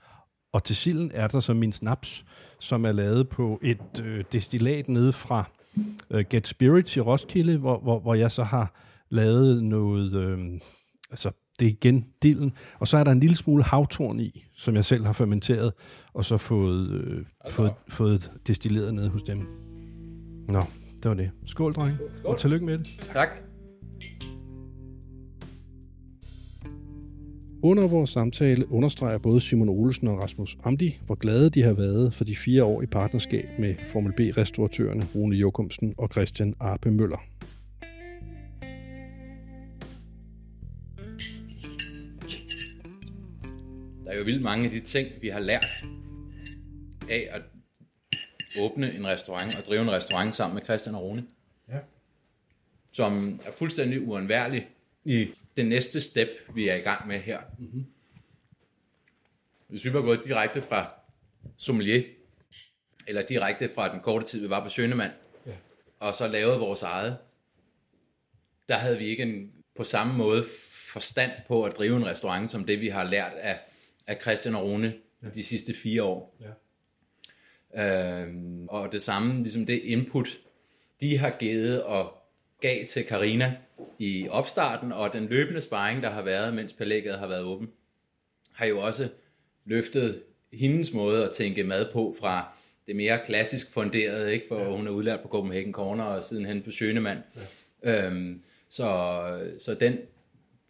Og 0.53 0.65
til 0.65 0.77
silden 0.77 1.11
er 1.15 1.29
der 1.29 1.41
så 1.41 1.55
min 1.55 1.73
snaps, 1.73 2.25
som 2.61 2.85
er 2.85 2.93
lavet 2.93 3.29
på 3.29 3.59
et 3.63 4.03
øh, 4.05 4.25
destillat 4.33 4.89
nede 4.89 5.13
fra 5.13 5.51
øh, 6.11 6.25
Get 6.31 6.47
Spirits 6.47 6.97
i 6.97 7.01
Roskilde, 7.01 7.59
hvor, 7.59 7.79
hvor, 7.79 8.01
hvor 8.01 8.15
jeg 8.15 8.31
så 8.31 8.43
har 8.43 8.75
lavet 9.11 9.65
noget, 9.65 10.15
øh, 10.15 10.39
altså 11.11 11.31
det 11.59 11.67
er 11.67 11.71
igen 11.71 12.07
dillen, 12.23 12.53
og 12.79 12.89
så 12.89 12.97
er 12.99 13.05
der 13.05 13.13
en 13.13 13.21
lille 13.21 13.37
smule 13.37 13.65
havtorn 13.65 14.21
i, 14.21 14.45
som 14.57 14.75
jeg 14.75 14.85
selv 14.85 15.05
har 15.05 15.13
fermenteret, 15.13 15.73
og 16.15 16.25
så 16.25 16.37
fået, 16.37 16.91
øh, 16.91 17.25
fået, 17.51 17.73
fået 17.89 18.31
destilleret 18.47 18.95
ned 18.95 19.09
hos 19.09 19.23
dem. 19.23 19.39
Nå, 20.49 20.63
det 21.03 21.09
var 21.09 21.15
det. 21.15 21.31
Skål, 21.47 21.75
dreng. 21.75 21.97
Skål. 22.15 22.31
Og 22.31 22.39
tillykke 22.39 22.67
med 22.67 22.79
det. 22.79 22.87
Tak. 23.13 23.29
Under 27.65 27.89
vores 27.89 28.11
samtale 28.11 28.73
understreger 28.73 29.19
både 29.19 29.41
Simon 29.41 29.69
Olsen 29.69 30.09
og 30.09 30.19
Rasmus 30.23 30.59
Amdi, 30.65 30.97
hvor 31.07 31.15
glade 31.15 31.51
de 31.51 31.63
har 31.63 31.73
været 31.73 32.15
for 32.15 32.25
de 32.25 32.37
fire 32.37 32.65
år 32.65 32.83
i 32.83 32.87
partnerskab 32.87 33.45
med 33.59 33.75
Formel 33.87 34.13
B-restauratørerne 34.13 35.03
Rune 35.15 35.37
Jokumsen 35.37 35.95
og 35.99 36.09
Christian 36.13 36.55
Arpe 36.61 36.91
Møller. 36.91 37.19
Der 44.05 44.11
er 44.11 44.19
jo 44.19 44.25
vildt 44.25 44.43
mange 44.43 44.65
af 44.65 44.71
de 44.71 44.81
ting, 44.81 45.09
vi 45.21 45.29
har 45.29 45.41
lært 45.41 45.85
af 47.11 47.29
at 47.31 47.43
åbne 48.61 48.95
en 48.95 49.07
restaurant 49.07 49.59
og 49.59 49.65
drive 49.65 49.83
en 49.83 49.91
restaurant 49.91 50.35
sammen 50.35 50.55
med 50.55 50.63
Christian 50.65 50.95
og 50.95 51.03
Rune. 51.03 51.25
Ja. 51.69 51.79
Som 52.93 53.41
er 53.47 53.51
fuldstændig 53.59 54.09
uundværlig 54.09 54.67
i 55.05 55.29
det 55.57 55.67
næste 55.67 56.01
step, 56.01 56.29
vi 56.55 56.69
er 56.69 56.75
i 56.75 56.81
gang 56.81 57.07
med 57.07 57.21
her. 57.21 57.41
Mm-hmm. 57.59 57.87
Hvis 59.69 59.85
vi 59.85 59.93
var 59.93 60.01
gået 60.01 60.25
direkte 60.25 60.61
fra 60.61 60.91
sommelier, 61.57 62.03
eller 63.09 63.23
direkte 63.23 63.71
fra 63.75 63.93
den 63.93 64.01
korte 64.01 64.27
tid, 64.27 64.41
vi 64.41 64.51
var 64.51 64.63
på 64.63 64.69
Sønemand, 64.69 65.13
ja. 65.47 65.53
og 65.99 66.15
så 66.15 66.29
lavede 66.29 66.59
vores 66.59 66.83
eget, 66.83 67.19
der 68.69 68.75
havde 68.75 68.99
vi 68.99 69.05
ikke 69.05 69.23
en, 69.23 69.53
på 69.77 69.85
samme 69.85 70.15
måde 70.15 70.47
forstand 70.93 71.31
på 71.49 71.65
at 71.65 71.77
drive 71.79 71.97
en 71.97 72.07
restaurant, 72.07 72.51
som 72.51 72.65
det 72.65 72.81
vi 72.81 72.89
har 72.89 73.05
lært 73.05 73.33
af, 73.33 73.61
af 74.07 74.19
Christian 74.23 74.55
og 74.55 74.65
Rune 74.65 74.95
ja. 75.23 75.29
de 75.29 75.45
sidste 75.45 75.75
fire 75.75 76.03
år. 76.03 76.37
Ja. 76.41 78.23
Øhm, 78.23 78.69
og 78.69 78.93
det 78.93 79.03
samme, 79.03 79.43
ligesom 79.43 79.67
det 79.67 79.79
input, 79.79 80.39
de 81.01 81.19
har 81.19 81.37
givet 81.41 81.83
og 81.83 82.23
gav 82.61 82.87
til 82.87 83.05
Karina 83.05 83.57
i 83.99 84.29
opstarten, 84.31 84.93
og 84.93 85.13
den 85.13 85.27
løbende 85.27 85.61
sparring, 85.61 86.03
der 86.03 86.11
har 86.11 86.23
været, 86.23 86.55
mens 86.55 86.73
palægget 86.73 87.19
har 87.19 87.27
været 87.27 87.43
åben, 87.43 87.71
har 88.53 88.67
jo 88.67 88.81
også 88.81 89.09
løftet 89.65 90.23
hendes 90.53 90.93
måde 90.93 91.25
at 91.25 91.33
tænke 91.33 91.65
mad 91.65 91.93
på 91.93 92.17
fra 92.21 92.53
det 92.87 92.97
mere 92.97 93.21
klassisk 93.27 93.73
funderede, 93.73 94.33
ikke? 94.33 94.45
for 94.49 94.61
ja. 94.61 94.77
hun 94.77 94.87
er 94.87 94.91
udlært 94.91 95.21
på 95.21 95.29
Copenhagen 95.29 95.73
Corner 95.73 96.05
og 96.05 96.25
sidenhen 96.25 96.63
på 96.63 96.71
Schønemann. 96.71 97.21
Ja. 97.85 98.07
Øhm, 98.07 98.43
så, 98.69 99.23
så 99.59 99.75
den, 99.75 99.99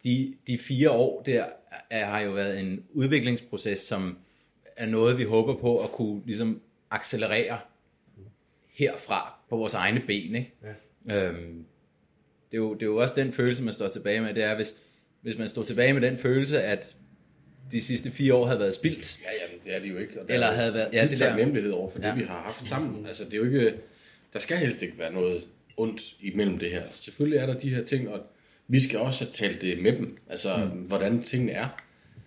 de, 0.03 0.35
de 0.47 0.57
fire 0.57 0.91
år 0.91 1.21
der 1.21 1.45
er, 1.89 2.05
har 2.05 2.19
jo 2.19 2.31
været 2.31 2.59
en 2.59 2.83
udviklingsproces, 2.93 3.79
som 3.79 4.17
er 4.77 4.85
noget, 4.85 5.17
vi 5.17 5.23
håber 5.23 5.55
på 5.55 5.83
at 5.83 5.91
kunne 5.91 6.21
ligesom 6.25 6.61
accelerere 6.91 7.59
herfra 8.73 9.33
på 9.49 9.57
vores 9.57 9.73
egne 9.73 9.99
ben. 10.07 10.35
Ikke? 10.35 10.53
Ja. 11.07 11.27
Øhm, 11.27 11.65
det, 12.53 12.59
er 12.59 12.63
jo, 12.63 12.73
det 12.73 12.81
er 12.81 12.85
jo 12.85 12.97
også 12.97 13.13
den 13.15 13.33
følelse, 13.33 13.63
man 13.63 13.73
står 13.73 13.87
tilbage 13.87 14.21
med, 14.21 14.33
det 14.33 14.43
er, 14.43 14.55
hvis, 14.55 14.75
hvis 15.21 15.37
man 15.37 15.49
står 15.49 15.63
tilbage 15.63 15.93
med 15.93 16.01
den 16.01 16.17
følelse, 16.17 16.61
at 16.61 16.95
de 17.71 17.81
sidste 17.81 18.11
fire 18.11 18.33
år 18.33 18.45
havde 18.45 18.59
været 18.59 18.75
spildt. 18.75 19.19
Ja, 19.23 19.29
jamen, 19.43 19.63
det 19.65 19.75
er 19.75 19.79
det 19.79 19.89
jo 19.89 19.97
ikke. 19.97 20.21
Og 20.21 20.25
Eller 20.29 20.47
havde 20.47 20.73
været... 20.73 20.89
Ja, 20.93 21.07
det 21.07 21.19
der. 21.19 21.35
nemlighed 21.35 21.71
over 21.71 21.89
for 21.89 21.99
ja. 22.03 22.09
det, 22.09 22.17
vi 22.17 22.23
har 22.23 22.41
haft 22.45 22.67
sammen. 22.67 23.05
Altså, 23.05 23.23
det 23.23 23.33
er 23.33 23.37
jo 23.37 23.43
ikke... 23.43 23.73
Der 24.33 24.39
skal 24.39 24.57
helst 24.57 24.81
ikke 24.81 24.99
være 24.99 25.13
noget 25.13 25.43
ondt 25.77 26.15
imellem 26.19 26.59
det 26.59 26.71
her. 26.71 26.83
Selvfølgelig 26.91 27.37
er 27.37 27.45
der 27.45 27.59
de 27.59 27.75
her 27.75 27.83
ting, 27.83 28.09
og 28.09 28.19
vi 28.67 28.79
skal 28.79 28.99
også 28.99 29.25
have 29.25 29.31
talt 29.31 29.61
det 29.61 29.81
med 29.81 29.91
dem. 29.91 30.17
Altså, 30.29 30.69
mm. 30.73 30.79
hvordan 30.79 31.23
tingene 31.23 31.51
er. 31.51 31.67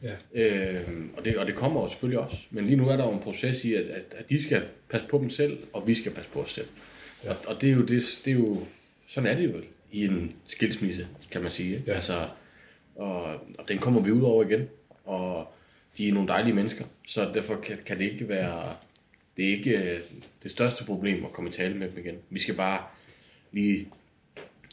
Ja. 0.02 0.14
Øhm, 0.34 1.10
og, 1.16 1.24
det, 1.24 1.38
og 1.38 1.46
det 1.46 1.54
kommer 1.54 1.82
jo 1.82 1.88
selvfølgelig 1.88 2.20
også. 2.20 2.36
Men 2.50 2.66
lige 2.66 2.76
nu 2.76 2.88
er 2.88 2.96
der 2.96 3.04
jo 3.04 3.12
en 3.12 3.20
proces 3.20 3.64
i, 3.64 3.74
at, 3.74 3.84
at, 3.84 4.04
at 4.18 4.30
de 4.30 4.42
skal 4.42 4.62
passe 4.90 5.06
på 5.06 5.18
dem 5.18 5.30
selv, 5.30 5.58
og 5.72 5.86
vi 5.86 5.94
skal 5.94 6.12
passe 6.12 6.30
på 6.30 6.42
os 6.42 6.50
selv. 6.50 6.66
Ja. 7.24 7.30
Og, 7.30 7.36
og 7.46 7.60
det 7.60 7.70
er 7.70 7.74
jo 7.74 7.82
det, 7.82 8.02
det 8.24 8.30
er 8.30 8.34
jo, 8.34 8.58
sådan 9.06 9.30
er 9.30 9.36
det 9.36 9.44
jo 9.44 9.60
i 9.92 10.05
en 10.05 10.33
skilsmisse, 10.44 11.09
kan 11.31 11.42
man 11.42 11.51
sige. 11.51 11.83
Ja. 11.87 11.92
Altså, 11.92 12.29
og, 12.94 13.22
og 13.59 13.68
den 13.68 13.79
kommer 13.79 14.01
vi 14.01 14.11
ud 14.11 14.22
over 14.22 14.44
igen. 14.44 14.68
Og 15.05 15.53
de 15.99 16.09
er 16.09 16.12
nogle 16.12 16.29
dejlige 16.29 16.55
mennesker, 16.55 16.85
så 17.07 17.31
derfor 17.35 17.57
kan, 17.61 17.79
kan 17.87 17.99
det 17.99 18.12
ikke 18.12 18.29
være 18.29 18.75
det 19.37 19.44
er 19.44 19.51
ikke 19.51 19.79
øh, 19.79 19.99
det 20.42 20.51
største 20.51 20.85
problem 20.85 21.25
at 21.25 21.33
komme 21.33 21.51
i 21.51 21.53
tale 21.53 21.75
med 21.75 21.88
dem 21.88 21.99
igen. 21.99 22.14
Vi 22.31 22.38
skal 22.38 22.55
bare 22.55 22.81
lige 23.53 23.88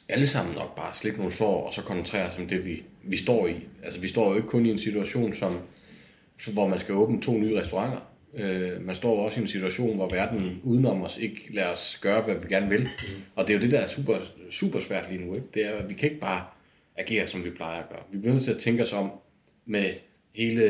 alle 0.10 0.28
sammen 0.28 0.56
nok 0.56 0.76
bare 0.76 0.94
slippe 0.94 1.18
nogle 1.18 1.34
sår, 1.34 1.68
og 1.68 1.74
så 1.74 1.82
koncentrere 1.82 2.30
os 2.30 2.38
om 2.38 2.48
det, 2.48 2.66
vi, 2.66 2.84
vi 3.04 3.18
står 3.18 3.48
i. 3.48 3.56
Altså, 3.84 4.00
vi 4.00 4.08
står 4.08 4.30
jo 4.30 4.36
ikke 4.36 4.48
kun 4.48 4.66
i 4.66 4.72
en 4.72 4.80
situation, 4.80 5.34
som, 5.34 5.60
hvor 6.54 6.68
man 6.68 6.80
skal 6.80 6.96
åbne 6.96 7.22
to 7.22 7.38
nye 7.38 7.62
restauranter. 7.62 8.00
Øh, 8.36 8.82
man 8.82 8.96
står 8.96 9.26
også 9.26 9.40
i 9.40 9.42
en 9.42 9.48
situation, 9.48 9.96
hvor 9.96 10.10
verden 10.10 10.62
udenom 10.64 11.02
os 11.02 11.18
ikke 11.18 11.42
lader 11.50 11.68
os 11.70 12.00
gøre, 12.02 12.22
hvad 12.22 12.36
vi 12.36 12.48
gerne 12.48 12.70
vil. 12.70 12.82
Mm. 12.82 13.24
Og 13.36 13.48
det 13.48 13.54
er 13.54 13.58
jo 13.58 13.64
det, 13.64 13.72
der 13.72 13.80
er 13.80 13.88
super, 13.88 14.18
super 14.52 14.80
svært 14.80 15.12
lige 15.12 15.26
nu. 15.26 15.36
Ikke? 15.36 15.48
Det 15.54 15.66
er, 15.66 15.72
at 15.72 15.90
vi 15.90 15.94
kan 15.94 16.10
ikke 16.10 16.22
bare 16.22 16.46
agere, 16.96 17.28
som 17.28 17.46
vi 17.46 17.50
plejer 17.50 17.80
at 17.80 17.90
gøre. 17.90 18.04
Vi 18.12 18.18
bliver 18.18 18.34
nødt 18.34 18.44
til 18.44 18.52
at 18.52 18.60
tænke 18.60 18.84
os 18.84 18.94
om 18.94 19.12
med 19.66 19.94
hele 20.34 20.64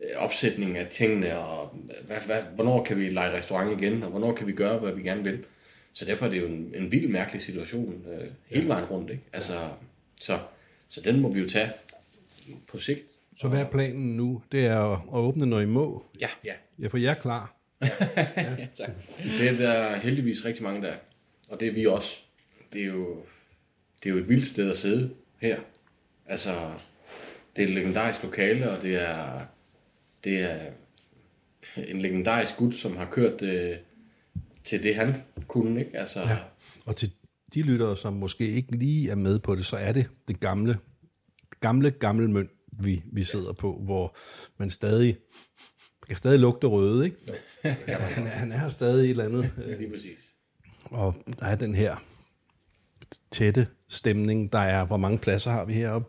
øh, 0.00 0.16
opsætningen 0.16 0.76
af 0.76 0.86
tingene, 0.86 1.38
og 1.38 1.76
hvad, 2.06 2.16
hvad, 2.26 2.42
hvornår 2.54 2.84
kan 2.84 2.98
vi 2.98 3.10
lege 3.10 3.38
restaurant 3.38 3.82
igen, 3.82 4.02
og 4.02 4.10
hvornår 4.10 4.34
kan 4.34 4.46
vi 4.46 4.52
gøre, 4.52 4.78
hvad 4.78 4.92
vi 4.92 5.02
gerne 5.02 5.24
vil. 5.24 5.44
Så 5.92 6.04
derfor 6.04 6.26
er 6.26 6.30
det 6.30 6.40
jo 6.40 6.46
en, 6.46 6.74
en 6.74 6.92
vild 6.92 7.08
mærkelig 7.08 7.42
situation 7.42 8.04
øh, 8.12 8.28
hele 8.46 8.68
vejen 8.68 8.84
rundt. 8.84 9.10
Ikke? 9.10 9.22
Altså, 9.32 9.68
så, 10.20 10.38
så 10.88 11.00
den 11.00 11.20
må 11.20 11.32
vi 11.32 11.40
jo 11.40 11.48
tage 11.48 11.70
på 12.68 12.78
sigt. 12.78 13.19
Så 13.40 13.48
hvad 13.48 13.60
er 13.60 13.70
planen 13.70 14.16
nu? 14.16 14.42
Det 14.52 14.66
er 14.66 14.78
at, 14.78 14.98
at 15.12 15.18
åbne 15.18 15.46
noget 15.46 15.62
i 15.62 15.66
må? 15.66 16.04
Ja. 16.20 16.28
ja. 16.44 16.52
Ja, 16.78 16.86
for 16.86 16.98
jeg 16.98 17.10
er 17.10 17.14
klar. 17.14 17.56
Ja. 17.82 17.88
ja. 18.36 18.66
tak. 18.74 18.90
Det 19.22 19.48
er 19.48 19.56
der 19.56 19.96
heldigvis 19.96 20.44
rigtig 20.44 20.62
mange, 20.62 20.82
der 20.82 20.94
Og 21.48 21.60
det 21.60 21.68
er 21.68 21.72
vi 21.72 21.86
også. 21.86 22.16
Det 22.72 22.82
er 22.82 22.86
jo, 22.86 23.22
det 24.02 24.08
er 24.08 24.14
jo 24.14 24.16
et 24.16 24.28
vildt 24.28 24.46
sted 24.46 24.70
at 24.70 24.78
sidde 24.78 25.10
her. 25.38 25.60
Altså, 26.26 26.72
det 27.56 27.64
er 27.64 27.68
et 27.68 27.74
legendarisk 27.74 28.22
lokale, 28.22 28.70
og 28.70 28.82
det 28.82 28.94
er, 28.96 29.40
det 30.24 30.40
er 30.40 30.58
en 31.76 32.00
legendarisk 32.00 32.56
gut, 32.56 32.74
som 32.74 32.96
har 32.96 33.08
kørt 33.10 33.40
det 33.40 33.78
til 34.64 34.82
det, 34.82 34.94
han 34.94 35.22
kunne. 35.48 35.80
Ikke? 35.80 35.98
Altså, 35.98 36.20
ja. 36.20 36.38
Og 36.86 36.96
til 36.96 37.12
de 37.54 37.62
lyttere, 37.62 37.96
som 37.96 38.12
måske 38.12 38.46
ikke 38.46 38.76
lige 38.76 39.10
er 39.10 39.16
med 39.16 39.38
på 39.38 39.54
det, 39.54 39.64
så 39.64 39.76
er 39.76 39.92
det 39.92 40.10
det 40.28 40.40
gamle, 40.40 40.78
gamle, 41.60 41.90
gamle 41.90 42.30
mønt, 42.30 42.50
vi, 42.72 43.02
vi 43.12 43.24
sidder 43.24 43.52
på, 43.52 43.80
hvor 43.84 44.16
man 44.58 44.70
stadig 44.70 45.16
kan 46.10 46.16
stadig 46.16 46.38
lugte 46.38 46.66
røde, 46.66 47.04
ikke? 47.04 47.16
Ja, 47.64 47.96
han, 47.96 48.26
han 48.26 48.52
er 48.52 48.68
stadig 48.68 49.04
et 49.04 49.10
eller 49.10 49.24
andet. 49.24 49.50
Ja, 49.66 49.76
lige 49.76 49.90
præcis. 49.90 50.18
Og 50.84 51.14
der 51.40 51.46
er 51.46 51.54
den 51.56 51.74
her 51.74 51.96
tætte 53.30 53.66
stemning, 53.88 54.52
der 54.52 54.58
er, 54.58 54.84
hvor 54.84 54.96
mange 54.96 55.18
pladser 55.18 55.50
har 55.50 55.64
vi 55.64 55.72
heroppe? 55.72 56.08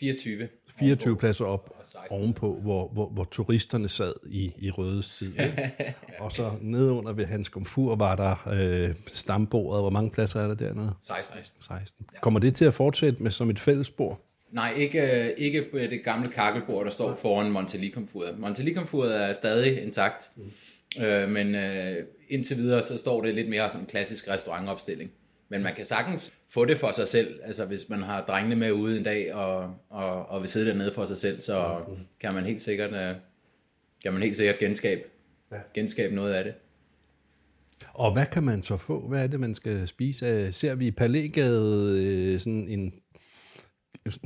24. 0.00 0.48
24 0.78 1.16
pladser 1.16 1.44
op 1.44 1.84
ovenpå, 2.10 2.60
hvor, 2.60 2.88
hvor, 2.88 3.08
hvor 3.08 3.24
turisterne 3.24 3.88
sad 3.88 4.12
i, 4.26 4.52
i 4.58 4.70
røde 4.70 5.02
tid. 5.02 5.34
ja. 5.34 5.70
Og 6.20 6.32
så 6.32 6.52
nedunder 6.60 7.12
ved 7.12 7.26
hans 7.26 7.48
komfur 7.48 7.96
var 7.96 8.16
der 8.16 8.48
øh, 8.52 8.94
stambordet. 9.06 9.82
Hvor 9.82 9.90
mange 9.90 10.10
pladser 10.10 10.40
er 10.40 10.48
der 10.48 10.54
dernede? 10.54 10.94
16. 11.02 11.36
16. 11.60 12.06
Kommer 12.20 12.40
det 12.40 12.54
til 12.54 12.64
at 12.64 12.74
fortsætte 12.74 13.22
med 13.22 13.30
som 13.30 13.50
et 13.50 13.60
fællesbord? 13.60 14.29
Nej, 14.52 14.72
ikke, 14.76 15.34
ikke 15.36 15.66
det 15.72 16.04
gamle 16.04 16.28
kakkelbord, 16.28 16.84
der 16.84 16.90
står 16.90 17.14
foran 17.14 17.50
Montelie-komfuret. 17.50 18.38
Montelie-komfuret 18.38 19.16
er 19.16 19.32
stadig 19.32 19.82
intakt, 19.82 20.30
mm. 20.36 21.02
øh, 21.02 21.28
men 21.28 21.54
øh, 21.54 21.96
indtil 22.28 22.56
videre 22.56 22.84
så 22.84 22.98
står 22.98 23.22
det 23.22 23.34
lidt 23.34 23.48
mere 23.48 23.70
som 23.70 23.80
en 23.80 23.86
klassisk 23.86 24.28
restaurantopstilling. 24.28 25.10
Men 25.48 25.62
man 25.62 25.74
kan 25.74 25.86
sagtens 25.86 26.32
få 26.48 26.64
det 26.64 26.78
for 26.78 26.92
sig 26.92 27.08
selv. 27.08 27.40
Altså 27.44 27.64
hvis 27.64 27.88
man 27.88 28.02
har 28.02 28.24
drengene 28.24 28.56
med 28.56 28.72
ude 28.72 28.98
en 28.98 29.04
dag 29.04 29.34
og, 29.34 29.74
og, 29.88 30.26
og 30.26 30.40
vil 30.40 30.50
sidde 30.50 30.66
dernede 30.66 30.92
for 30.94 31.04
sig 31.04 31.16
selv, 31.16 31.40
så 31.40 31.80
kan 32.20 32.34
man 32.34 32.44
helt 32.44 32.60
sikkert, 32.60 32.90
uh, 32.90 33.20
kan 34.02 34.12
man 34.12 34.22
helt 34.22 34.36
sikkert 34.36 34.58
genskabe 34.58 35.02
ja. 35.52 35.56
genskabe 35.74 36.14
noget 36.14 36.32
af 36.32 36.44
det. 36.44 36.54
Og 37.94 38.12
hvad 38.12 38.26
kan 38.26 38.42
man 38.42 38.62
så 38.62 38.76
få? 38.76 39.08
Hvad 39.08 39.22
er 39.22 39.26
det, 39.26 39.40
man 39.40 39.54
skal 39.54 39.88
spise? 39.88 40.52
Ser 40.52 40.74
vi 40.74 40.86
i 40.86 40.90
Palægade 40.90 42.00
øh, 42.04 42.40
sådan 42.40 42.68
en 42.68 42.94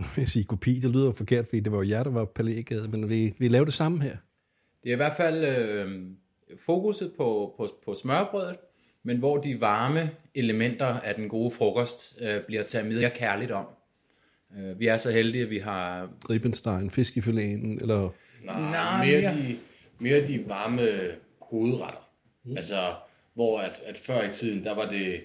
jeg 0.16 0.29
sige 0.29 0.44
kopi, 0.44 0.75
det 0.75 0.90
lyder 0.90 1.12
forkert, 1.12 1.47
fordi 1.47 1.61
det 1.61 1.73
var 1.73 1.79
jo 1.79 1.88
jer, 1.88 2.03
der 2.03 2.11
var 2.11 2.25
Palægade, 2.25 2.88
men 2.88 3.09
vi, 3.09 3.35
vi 3.38 3.49
laver 3.49 3.64
det 3.64 3.75
samme 3.75 4.03
her. 4.03 4.16
Det 4.85 4.90
er 4.90 4.92
i 4.92 4.97
hvert 4.97 5.16
fald 5.16 5.44
øh, 5.44 6.03
fokuset 6.66 7.12
på, 7.16 7.55
på, 7.57 7.70
på 7.85 7.94
smørbrødet, 7.94 8.57
men 9.03 9.18
hvor 9.18 9.37
de 9.37 9.61
varme 9.61 10.11
elementer 10.35 10.87
af 10.87 11.14
den 11.14 11.29
gode 11.29 11.51
frokost 11.51 12.18
øh, 12.20 12.40
bliver 12.47 12.62
taget 12.62 12.87
mere 12.87 13.11
kærligt 13.11 13.51
om. 13.51 13.66
Øh, 14.59 14.81
vi 14.81 14.87
er 14.87 14.97
så 14.97 15.11
heldige, 15.11 15.44
at 15.44 15.51
vi 15.51 15.59
har... 15.59 16.11
Ribbenstein, 16.31 16.90
fiskefileten, 16.90 17.79
eller... 17.81 18.11
Nej, 18.44 18.61
Nej 18.61 19.07
mere, 19.07 19.20
ja. 19.20 19.35
de, 19.35 19.57
mere 19.99 20.27
de 20.27 20.44
varme 20.49 20.88
hovedretter. 21.40 22.09
Mm. 22.44 22.57
Altså, 22.57 22.94
hvor 23.35 23.59
at, 23.59 23.81
at 23.87 23.99
før 23.99 24.31
i 24.31 24.33
tiden, 24.33 24.64
der 24.64 24.75
var 24.75 24.90
det, 24.90 25.20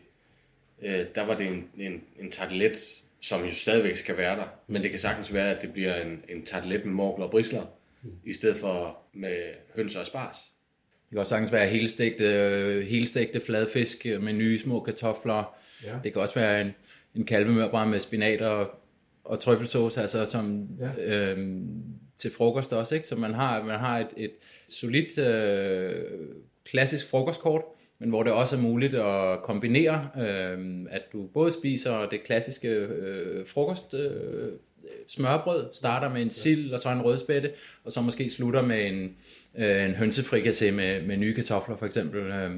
øh, 0.81 1.05
der 1.15 1.25
var 1.25 1.37
det 1.37 1.47
en, 1.47 1.69
en, 1.77 2.01
en 2.19 2.31
tartelet, 2.31 2.77
som 3.21 3.45
jo 3.45 3.53
stadigvæk 3.53 3.97
skal 3.97 4.17
være 4.17 4.35
der. 4.35 4.45
Men 4.67 4.83
det 4.83 4.91
kan 4.91 4.99
sagtens 4.99 5.33
være, 5.33 5.55
at 5.55 5.61
det 5.61 5.73
bliver 5.73 5.95
en, 5.95 6.23
en 6.29 6.45
tartelet 6.45 6.85
med 6.85 6.93
morgler 6.93 7.25
og 7.25 7.31
brisler, 7.31 7.65
mm. 8.03 8.11
i 8.25 8.33
stedet 8.33 8.57
for 8.57 8.97
med 9.13 9.37
høns 9.75 9.95
og 9.95 10.05
spars. 10.05 10.35
Det 11.09 11.15
kan 11.15 11.19
også 11.19 11.29
sagtens 11.29 11.51
være 11.51 11.67
helstegte, 11.67 12.85
helstegte 12.87 13.41
fladfisk 13.45 14.05
med 14.05 14.33
nye 14.33 14.59
små 14.59 14.79
kartofler. 14.79 15.55
Ja. 15.85 15.93
Det 16.03 16.13
kan 16.13 16.21
også 16.21 16.35
være 16.35 16.61
en, 16.61 16.71
en 17.15 17.25
kalvemørbræd 17.25 17.87
med 17.87 17.99
spinat 17.99 18.41
og, 18.41 18.71
og 19.23 19.39
trøffelsauce, 19.39 20.01
altså 20.01 20.25
som, 20.25 20.67
ja. 20.79 21.03
øhm, 21.03 21.83
til 22.17 22.31
frokost 22.31 22.73
også. 22.73 22.95
Ikke? 22.95 23.07
Så 23.07 23.15
man 23.15 23.33
har, 23.33 23.63
man 23.63 23.79
har 23.79 23.99
et, 23.99 24.07
et 24.17 24.31
solidt 24.67 25.17
øh, 25.17 26.05
klassisk 26.65 27.09
frokostkort, 27.09 27.63
men 27.99 28.09
hvor 28.09 28.23
det 28.23 28.33
også 28.33 28.55
er 28.55 28.59
muligt 28.59 28.93
at 28.93 29.43
kombinere, 29.43 30.09
øh, 30.17 30.85
at 30.89 31.01
du 31.13 31.27
både 31.33 31.51
spiser 31.51 32.05
det 32.05 32.23
klassiske 32.23 32.67
øh, 32.67 33.47
frokost, 33.47 33.93
øh, 33.93 34.51
smørbrød, 35.07 35.69
starter 35.73 36.09
med 36.09 36.21
en 36.21 36.29
sild 36.29 36.73
og 36.73 36.79
så 36.79 36.89
en 36.89 37.01
rødspætte, 37.01 37.51
og 37.83 37.91
så 37.91 38.01
måske 38.01 38.29
slutter 38.29 38.61
med 38.61 38.87
en, 38.87 39.15
øh, 39.55 39.85
en 39.85 39.91
hønsefrikassé 39.91 40.71
med, 40.71 41.01
med 41.01 41.17
nye 41.17 41.33
kartofler 41.33 41.77
for 41.77 41.85
eksempel. 41.85 42.19
Øh, 42.19 42.51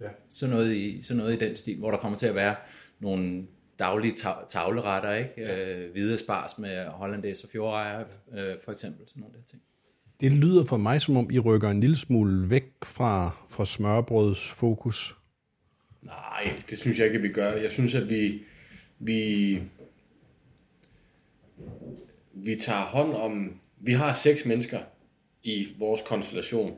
ja. 0.00 0.08
sådan, 0.28 0.54
noget 0.54 0.74
i, 0.74 1.02
sådan 1.02 1.16
noget 1.16 1.42
i 1.42 1.46
den 1.46 1.56
stil, 1.56 1.78
hvor 1.78 1.90
der 1.90 1.98
kommer 1.98 2.18
til 2.18 2.26
at 2.26 2.34
være 2.34 2.56
nogle 3.00 3.46
daglige 3.78 4.14
ta- 4.16 4.46
tavleretter, 4.48 5.14
ikke? 5.14 5.32
Ja. 5.36 5.78
Øh, 5.78 5.92
hvide 5.92 6.18
spars 6.18 6.58
med 6.58 6.84
hollandaise 6.86 7.44
og 7.44 7.50
fjordrejer, 7.50 8.04
øh, 8.34 8.54
for 8.64 8.72
eksempel, 8.72 9.08
sådan 9.08 9.20
nogle 9.20 9.36
der 9.36 9.42
ting. 9.46 9.62
Det 10.20 10.32
lyder 10.32 10.64
for 10.64 10.76
mig, 10.76 11.02
som 11.02 11.16
om 11.16 11.30
I 11.30 11.38
rykker 11.38 11.70
en 11.70 11.80
lille 11.80 11.96
smule 11.96 12.50
væk 12.50 12.64
fra, 12.82 13.30
fra 13.48 13.64
smørbrøds 13.64 14.50
fokus. 14.50 15.16
Nej, 16.02 16.62
det 16.70 16.78
synes 16.78 16.98
jeg 16.98 17.06
ikke, 17.06 17.16
at 17.16 17.22
vi 17.22 17.28
gør. 17.28 17.52
Jeg 17.52 17.70
synes, 17.70 17.94
at 17.94 18.08
vi, 18.08 18.42
vi, 18.98 19.62
vi 22.32 22.56
tager 22.56 22.84
hånd 22.84 23.14
om... 23.14 23.60
Vi 23.80 23.92
har 23.92 24.12
seks 24.12 24.44
mennesker 24.44 24.80
i 25.42 25.68
vores 25.78 26.00
konstellation, 26.06 26.76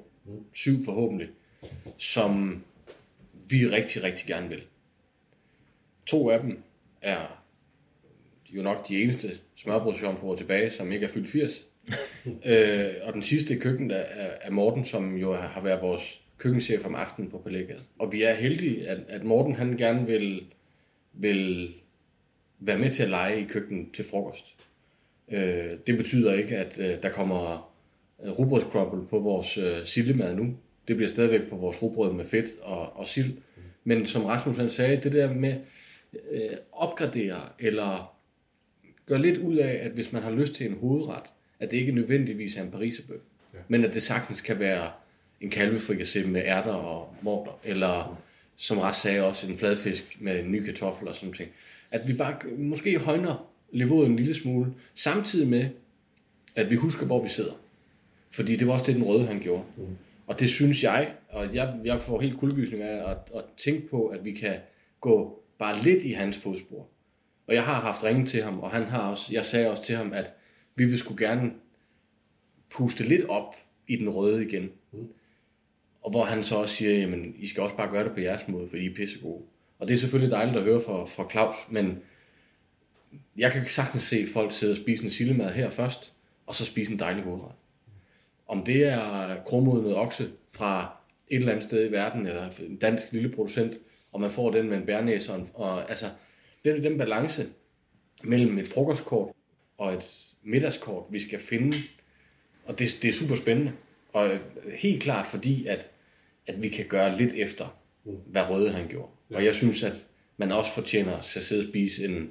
syv 0.53 0.85
forhåbentlig, 0.85 1.29
som 1.97 2.63
vi 3.49 3.67
rigtig, 3.67 4.03
rigtig 4.03 4.27
gerne 4.27 4.49
vil. 4.49 4.63
To 6.07 6.31
af 6.31 6.41
dem 6.41 6.63
er 7.03 7.43
jo 8.51 8.63
nok 8.63 8.89
de 8.89 9.03
eneste 9.03 9.39
smørbrødsjomfruer 9.57 10.37
tilbage, 10.37 10.71
som 10.71 10.93
ikke 10.93 11.07
er 11.07 11.11
fyldt 11.11 11.31
80 11.31 11.67
øh, 12.47 12.89
og 13.03 13.15
den 13.15 13.23
sidste 13.23 13.55
i 13.55 13.59
køkkenet 13.59 13.97
er, 13.97 14.29
er 14.41 14.51
Morten, 14.51 14.85
som 14.85 15.17
jo 15.17 15.35
har 15.35 15.61
været 15.61 15.83
vores 15.83 16.21
køkkenchef 16.39 16.87
om 16.87 16.95
aftenen 16.95 17.31
på 17.31 17.39
Palægade. 17.39 17.83
Og 17.99 18.13
vi 18.13 18.23
er 18.23 18.35
heldige, 18.35 18.89
at, 18.89 18.99
at 19.09 19.25
Morten 19.25 19.55
han 19.55 19.77
gerne 19.77 20.07
vil, 20.07 20.43
vil 21.13 21.75
være 22.59 22.79
med 22.79 22.91
til 22.91 23.03
at 23.03 23.11
lege 23.11 23.41
i 23.41 23.45
køkkenet 23.45 23.87
til 23.95 24.05
frokost. 24.05 24.45
Øh, 25.31 25.79
det 25.87 25.97
betyder 25.97 26.35
ikke, 26.35 26.57
at 26.57 26.79
øh, 26.79 27.03
der 27.03 27.09
kommer 27.09 27.73
øh, 28.25 29.09
på 29.11 29.19
vores 29.19 29.59
øh, 29.59 29.85
sildemad 29.85 30.35
nu. 30.35 30.57
Det 30.89 30.97
bliver 30.97 31.11
stadigvæk 31.11 31.49
på 31.49 31.57
vores 31.57 31.83
rugbrød 31.83 32.13
med 32.13 32.25
fedt 32.25 32.47
og, 32.63 32.97
og 32.97 33.07
sild. 33.07 33.37
Men 33.85 34.07
som 34.07 34.25
Rasmus 34.25 34.57
han 34.57 34.71
sagde, 34.71 34.97
det 34.97 35.13
der 35.13 35.35
med 35.35 35.55
øh, 36.31 36.57
opgradere 36.73 37.41
eller 37.59 38.17
gør 39.07 39.19
lidt 39.19 39.39
ud 39.39 39.57
af, 39.57 39.81
at 39.85 39.91
hvis 39.91 40.13
man 40.13 40.23
har 40.23 40.31
lyst 40.31 40.55
til 40.55 40.67
en 40.67 40.77
hovedret, 40.81 41.23
at 41.61 41.71
det 41.71 41.77
ikke 41.77 41.93
nødvendigvis 41.93 42.57
er 42.57 42.63
en 42.63 42.71
pariserbøf, 42.71 43.21
ja. 43.55 43.59
men 43.69 43.85
at 43.85 43.95
det 43.95 44.03
sagtens 44.03 44.41
kan 44.41 44.59
være 44.59 44.91
en 45.41 45.53
kalvefrikassé 45.53 46.27
med 46.27 46.43
ærter 46.45 46.73
og 46.73 47.15
morter, 47.23 47.53
eller 47.65 48.21
som 48.57 48.79
Ras 48.79 48.97
sagde 48.97 49.25
også, 49.25 49.47
en 49.47 49.59
fladfisk 49.59 50.17
med 50.21 50.45
nye 50.45 50.65
kartofler 50.65 51.11
og 51.11 51.17
sådan 51.17 51.35
noget. 51.39 51.53
At 51.91 52.09
vi 52.09 52.15
bare 52.15 52.35
måske 52.59 52.99
højner 52.99 53.51
niveauet 53.73 54.07
en 54.07 54.17
lille 54.17 54.35
smule, 54.35 54.75
samtidig 54.95 55.49
med, 55.49 55.69
at 56.57 56.71
vi 56.71 56.75
husker, 56.75 57.07
hvor 57.07 57.23
vi 57.23 57.29
sidder. 57.29 57.53
Fordi 58.31 58.57
det 58.57 58.67
var 58.67 58.73
også 58.73 58.87
det, 58.87 58.95
den 58.95 59.05
røde 59.05 59.27
han 59.27 59.41
gjorde. 59.41 59.63
Mm. 59.77 59.97
Og 60.27 60.41
det 60.41 60.51
synes 60.51 60.85
jeg, 60.85 61.13
og 61.29 61.55
jeg, 61.55 61.75
jeg 61.85 62.01
får 62.01 62.21
helt 62.21 62.39
kuldegysning 62.39 62.83
af 62.83 63.11
at, 63.11 63.17
at 63.37 63.45
tænke 63.57 63.89
på, 63.89 64.07
at 64.07 64.25
vi 64.25 64.33
kan 64.33 64.57
gå 65.01 65.43
bare 65.59 65.83
lidt 65.83 66.05
i 66.05 66.13
hans 66.13 66.37
fodspor. 66.37 66.87
Og 67.47 67.55
jeg 67.55 67.65
har 67.65 67.75
haft 67.75 68.05
ringe 68.05 68.27
til 68.27 68.43
ham, 68.43 68.61
og 68.61 68.71
han 68.71 68.85
har 68.85 69.11
også, 69.11 69.25
jeg 69.31 69.47
sagde 69.47 69.71
også 69.71 69.85
til 69.85 69.97
ham, 69.97 70.13
at 70.13 70.31
vi 70.81 70.85
vil 70.85 70.99
skulle 70.99 71.27
gerne 71.27 71.53
puste 72.71 73.05
lidt 73.05 73.25
op 73.25 73.55
i 73.87 73.97
den 73.97 74.09
røde 74.09 74.47
igen. 74.47 74.71
Mm. 74.93 75.09
Og 76.03 76.11
hvor 76.11 76.25
han 76.25 76.45
så 76.45 76.57
også 76.57 76.75
siger, 76.75 76.93
jamen, 76.93 77.35
I 77.39 77.47
skal 77.47 77.63
også 77.63 77.77
bare 77.77 77.91
gøre 77.91 78.05
det 78.05 78.13
på 78.13 78.21
jeres 78.21 78.49
måde, 78.49 78.69
fordi 78.69 78.83
I 78.83 78.91
er 78.91 78.95
pissegode. 78.95 79.43
Og 79.79 79.89
det 79.89 79.95
er 79.95 79.99
selvfølgelig 79.99 80.31
dejligt 80.31 80.57
at 80.57 80.63
høre 80.63 80.81
fra, 80.81 81.05
fra 81.05 81.31
Claus, 81.31 81.57
men 81.71 81.99
jeg 83.37 83.53
kan 83.53 83.67
sagtens 83.67 84.03
se 84.03 84.27
folk 84.27 84.53
sidde 84.53 84.73
og 84.73 84.77
spise 84.77 85.05
en 85.05 85.11
sillemad 85.11 85.53
her 85.53 85.71
først, 85.71 86.13
og 86.47 86.55
så 86.55 86.65
spise 86.65 86.93
en 86.93 86.99
dejlig 86.99 87.25
hovedret. 87.25 87.53
Om 88.49 88.65
det 88.65 88.85
er 88.85 89.37
kromodnet 89.45 89.97
okse 89.97 90.31
fra 90.51 90.97
et 91.29 91.37
eller 91.37 91.53
andet 91.53 91.65
sted 91.65 91.89
i 91.89 91.93
verden, 91.93 92.27
eller 92.27 92.49
en 92.61 92.77
dansk 92.77 93.13
lille 93.13 93.29
producent, 93.29 93.75
og 94.13 94.21
man 94.21 94.31
får 94.31 94.51
den 94.51 94.69
med 94.69 94.77
en 94.77 94.87
bærnæse, 94.87 95.33
og, 95.33 95.49
og 95.55 95.91
altså, 95.91 96.11
det 96.65 96.77
er 96.77 96.81
den 96.81 96.99
balance 96.99 97.49
mellem 98.23 98.59
et 98.59 98.67
frokostkort 98.67 99.33
og 99.79 99.95
et 99.95 100.30
middagskort, 100.43 101.05
vi 101.11 101.21
skal 101.21 101.39
finde. 101.39 101.77
Og 102.65 102.79
det, 102.79 102.99
det 103.03 103.09
er 103.09 103.13
super 103.13 103.37
spændende. 103.37 103.73
Og 104.13 104.39
helt 104.75 105.03
klart 105.03 105.27
fordi, 105.27 105.67
at, 105.67 105.91
at 106.47 106.63
vi 106.63 106.69
kan 106.69 106.85
gøre 106.85 107.19
lidt 107.19 107.33
efter, 107.33 107.81
hvad 108.27 108.43
Røde 108.43 108.71
han 108.71 108.89
gjorde. 108.89 109.11
Ja. 109.31 109.37
Og 109.37 109.45
jeg 109.45 109.55
synes, 109.55 109.83
at 109.83 110.07
man 110.37 110.53
også 110.53 110.73
fortjener 110.75 111.17
at 111.17 111.25
sidde 111.25 111.61
og 111.61 111.69
spise 111.69 112.05
en, 112.05 112.31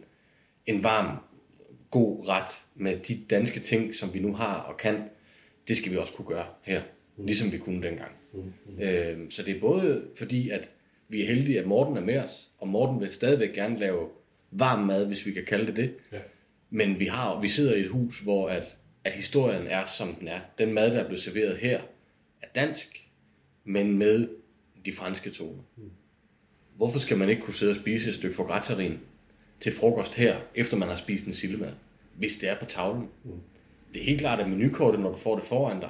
en 0.65 0.83
varm, 0.83 1.17
god 1.91 2.27
ret 2.27 2.61
med 2.75 2.97
de 2.99 3.19
danske 3.29 3.59
ting, 3.59 3.95
som 3.95 4.13
vi 4.13 4.19
nu 4.19 4.33
har 4.33 4.55
og 4.55 4.77
kan. 4.77 5.03
Det 5.67 5.77
skal 5.77 5.91
vi 5.91 5.97
også 5.97 6.13
kunne 6.13 6.27
gøre 6.27 6.45
her, 6.61 6.81
mm. 7.17 7.25
ligesom 7.25 7.51
vi 7.51 7.57
kunne 7.57 7.87
dengang. 7.87 8.11
Mm. 8.33 8.53
Mm. 8.65 8.81
Øh, 8.81 9.31
så 9.31 9.43
det 9.43 9.55
er 9.55 9.59
både 9.59 10.03
fordi, 10.15 10.49
at 10.49 10.69
vi 11.07 11.21
er 11.21 11.27
heldige, 11.27 11.59
at 11.59 11.65
Morten 11.65 11.97
er 11.97 12.01
med 12.01 12.17
os, 12.17 12.49
og 12.57 12.67
Morten 12.67 13.01
vil 13.01 13.13
stadigvæk 13.13 13.53
gerne 13.53 13.79
lave 13.79 14.09
varm 14.51 14.79
mad, 14.79 15.05
hvis 15.05 15.25
vi 15.25 15.31
kan 15.31 15.45
kalde 15.45 15.67
det 15.67 15.75
det. 15.75 15.93
Ja. 16.11 16.19
Men 16.69 16.99
vi, 16.99 17.05
har, 17.05 17.41
vi 17.41 17.47
sidder 17.47 17.75
i 17.75 17.79
et 17.79 17.89
hus, 17.89 18.19
hvor 18.19 18.49
at, 18.49 18.77
at 19.03 19.11
historien 19.11 19.67
er, 19.67 19.85
som 19.85 20.15
den 20.15 20.27
er. 20.27 20.39
Den 20.57 20.73
mad, 20.73 20.91
der 20.91 20.99
er 20.99 21.05
blevet 21.05 21.21
serveret 21.21 21.57
her, 21.57 21.81
er 22.41 22.47
dansk, 22.55 23.09
men 23.63 23.97
med 23.97 24.27
de 24.85 24.93
franske 24.93 25.29
toner. 25.29 25.63
Hvorfor 26.75 26.99
skal 26.99 27.17
man 27.17 27.29
ikke 27.29 27.41
kunne 27.41 27.55
sidde 27.55 27.71
og 27.71 27.75
spise 27.75 28.09
et 28.09 28.15
stykke 28.15 28.35
forgratarin 28.35 28.99
til 29.59 29.73
frokost 29.73 30.15
her, 30.15 30.37
efter 30.55 30.77
man 30.77 30.89
har 30.89 30.95
spist 30.95 31.25
en 31.25 31.33
sildemad, 31.33 31.71
hvis 32.15 32.37
det 32.37 32.49
er 32.49 32.55
på 32.59 32.65
tavlen? 32.65 33.07
Det 33.93 34.01
er 34.01 34.05
helt 34.05 34.19
klart, 34.19 34.39
at 34.39 34.49
menukortet, 34.49 34.99
når 35.01 35.11
du 35.11 35.17
får 35.17 35.35
det 35.35 35.45
foran 35.45 35.79
dig, 35.79 35.89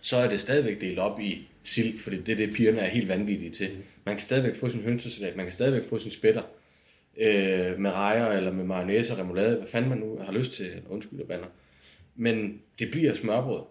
så 0.00 0.16
er 0.16 0.28
det 0.28 0.40
stadigvæk 0.40 0.80
delt 0.80 0.98
op 0.98 1.20
i 1.20 1.48
sild, 1.62 1.98
for 1.98 2.10
det 2.10 2.28
er 2.28 2.36
det, 2.36 2.54
pigerne 2.54 2.80
er 2.80 2.88
helt 2.88 3.08
vanvittige 3.08 3.50
til. 3.50 3.70
Man 4.04 4.14
kan 4.14 4.22
stadigvæk 4.22 4.56
få 4.56 4.70
sin 4.70 4.80
hønsesalat, 4.80 5.36
man 5.36 5.46
kan 5.46 5.52
stadigvæk 5.52 5.88
få 5.88 5.98
sin 5.98 6.10
spætter, 6.10 6.42
øh, 7.18 7.78
med 7.78 7.90
rejer 7.90 8.26
eller 8.26 8.52
med 8.52 8.64
mayonnaise 8.64 9.12
og 9.12 9.18
remoulade, 9.18 9.56
hvad 9.56 9.68
fanden 9.68 9.88
man 9.88 9.98
nu 9.98 10.18
har 10.18 10.32
lyst 10.32 10.52
til, 10.52 10.82
undskyld 10.88 11.20
og 11.20 11.28
banner. 11.28 11.46
Men 12.16 12.60
det 12.78 12.90
bliver 12.90 13.14
smørbrød. 13.14 13.62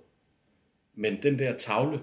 Men 0.95 1.17
den 1.23 1.39
der 1.39 1.57
tavle, 1.57 1.99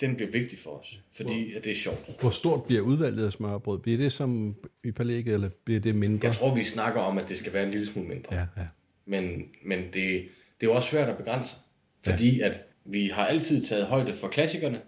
den 0.00 0.16
bliver 0.16 0.30
vigtig 0.30 0.58
for 0.58 0.70
os, 0.70 1.00
fordi 1.12 1.54
at 1.54 1.64
det 1.64 1.72
er 1.72 1.76
sjovt. 1.76 2.20
Hvor 2.20 2.30
stort 2.30 2.64
bliver 2.64 2.82
udvalget 2.82 3.26
af 3.26 3.32
smørbrød? 3.32 3.78
Bliver 3.78 3.98
det 3.98 4.12
som 4.12 4.56
i 4.84 4.90
palægget, 4.90 5.34
eller 5.34 5.50
bliver 5.64 5.80
det 5.80 5.94
mindre? 5.94 6.28
Jeg 6.28 6.36
tror, 6.36 6.54
vi 6.54 6.64
snakker 6.64 7.00
om, 7.00 7.18
at 7.18 7.28
det 7.28 7.38
skal 7.38 7.52
være 7.52 7.64
en 7.64 7.70
lille 7.70 7.86
smule 7.86 8.08
mindre. 8.08 8.34
Ja, 8.34 8.46
ja. 8.56 8.66
Men, 9.04 9.48
men 9.64 9.78
det, 9.78 9.94
det 9.94 10.66
er 10.66 10.66
jo 10.66 10.74
også 10.74 10.90
svært 10.90 11.08
at 11.08 11.16
begrænse, 11.16 11.56
fordi 12.04 12.38
ja. 12.38 12.46
at 12.46 12.66
vi 12.84 13.06
har 13.06 13.26
altid 13.26 13.64
taget 13.64 13.86
højde 13.86 14.14
for 14.14 14.28
klassikerne. 14.28 14.80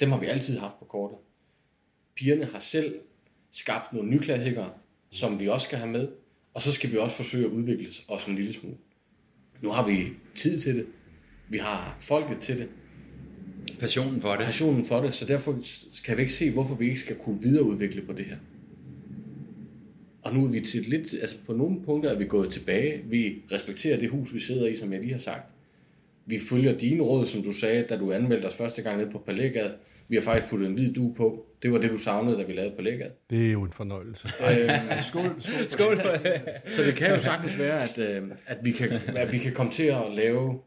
Dem 0.00 0.10
har 0.10 0.18
vi 0.18 0.26
altid 0.26 0.58
haft 0.58 0.78
på 0.78 0.84
kortet. 0.84 1.18
Pigerne 2.14 2.44
har 2.44 2.58
selv 2.58 2.94
skabt 3.54 3.92
nogle 3.92 4.10
nye 4.10 4.18
klassikere, 4.18 4.70
som 5.10 5.40
vi 5.40 5.48
også 5.48 5.64
skal 5.64 5.78
have 5.78 5.90
med. 5.90 6.08
Og 6.54 6.62
så 6.62 6.72
skal 6.72 6.92
vi 6.92 6.96
også 6.96 7.16
forsøge 7.16 7.44
at 7.44 7.50
udvikle 7.50 7.88
os 8.08 8.26
en 8.26 8.36
lille 8.36 8.54
smule. 8.54 8.76
Nu 9.62 9.70
har 9.70 9.86
vi 9.86 10.08
tid 10.34 10.60
til 10.60 10.74
det. 10.74 10.86
Vi 11.48 11.58
har 11.58 11.96
folket 12.00 12.38
til 12.40 12.58
det. 12.58 12.68
Passionen 13.78 14.20
for 14.20 14.30
det. 14.30 14.46
passionen 14.46 14.84
for 14.84 15.00
det, 15.00 15.14
så 15.14 15.24
derfor 15.24 15.58
kan 16.04 16.16
vi 16.16 16.22
ikke 16.22 16.34
se, 16.34 16.50
hvorfor 16.50 16.74
vi 16.74 16.84
ikke 16.84 17.00
skal 17.00 17.16
kunne 17.16 17.42
videreudvikle 17.42 18.02
på 18.02 18.12
det 18.12 18.24
her. 18.24 18.36
Og 20.22 20.34
nu 20.34 20.44
er 20.44 20.48
vi 20.48 20.60
til 20.60 20.82
lidt, 20.82 21.14
altså 21.20 21.36
på 21.46 21.52
nogle 21.52 21.82
punkter 21.82 22.10
er 22.10 22.18
vi 22.18 22.24
gået 22.24 22.52
tilbage. 22.52 23.02
Vi 23.06 23.42
respekterer 23.52 23.98
det 23.98 24.10
hus, 24.10 24.34
vi 24.34 24.40
sidder 24.40 24.66
i, 24.66 24.76
som 24.76 24.92
jeg 24.92 25.00
lige 25.00 25.12
har 25.12 25.20
sagt. 25.20 25.50
Vi 26.26 26.38
følger 26.38 26.78
dine 26.78 27.02
råd, 27.02 27.26
som 27.26 27.42
du 27.42 27.52
sagde, 27.52 27.82
da 27.82 27.96
du 27.96 28.12
anmeldte 28.12 28.46
os 28.46 28.54
første 28.54 28.82
gang 28.82 28.98
ned 28.98 29.10
på 29.10 29.18
Palægade. 29.18 29.74
Vi 30.14 30.18
har 30.18 30.24
faktisk 30.24 30.50
puttet 30.50 30.68
en 30.68 30.74
hvid 30.74 30.94
du 30.94 31.14
på. 31.16 31.46
Det 31.62 31.72
var 31.72 31.78
det, 31.78 31.90
du 31.90 31.98
savnede, 31.98 32.38
da 32.38 32.42
vi 32.42 32.52
lavede 32.52 32.76
Palægade. 32.76 33.10
Det 33.30 33.46
er 33.46 33.52
jo 33.52 33.62
en 33.62 33.72
fornøjelse. 33.72 34.28
skål, 34.98 35.40
skål. 35.40 35.68
Skål! 35.68 36.00
Så 36.76 36.82
det 36.82 36.94
kan 36.94 37.10
jo 37.10 37.18
sagtens 37.18 37.58
være, 37.58 37.82
at, 37.82 37.98
øh, 37.98 38.30
at, 38.46 38.58
vi 38.62 38.72
kan, 38.72 38.92
at 39.16 39.32
vi 39.32 39.38
kan 39.38 39.52
komme 39.52 39.72
til 39.72 39.82
at 39.82 40.02
lave 40.12 40.60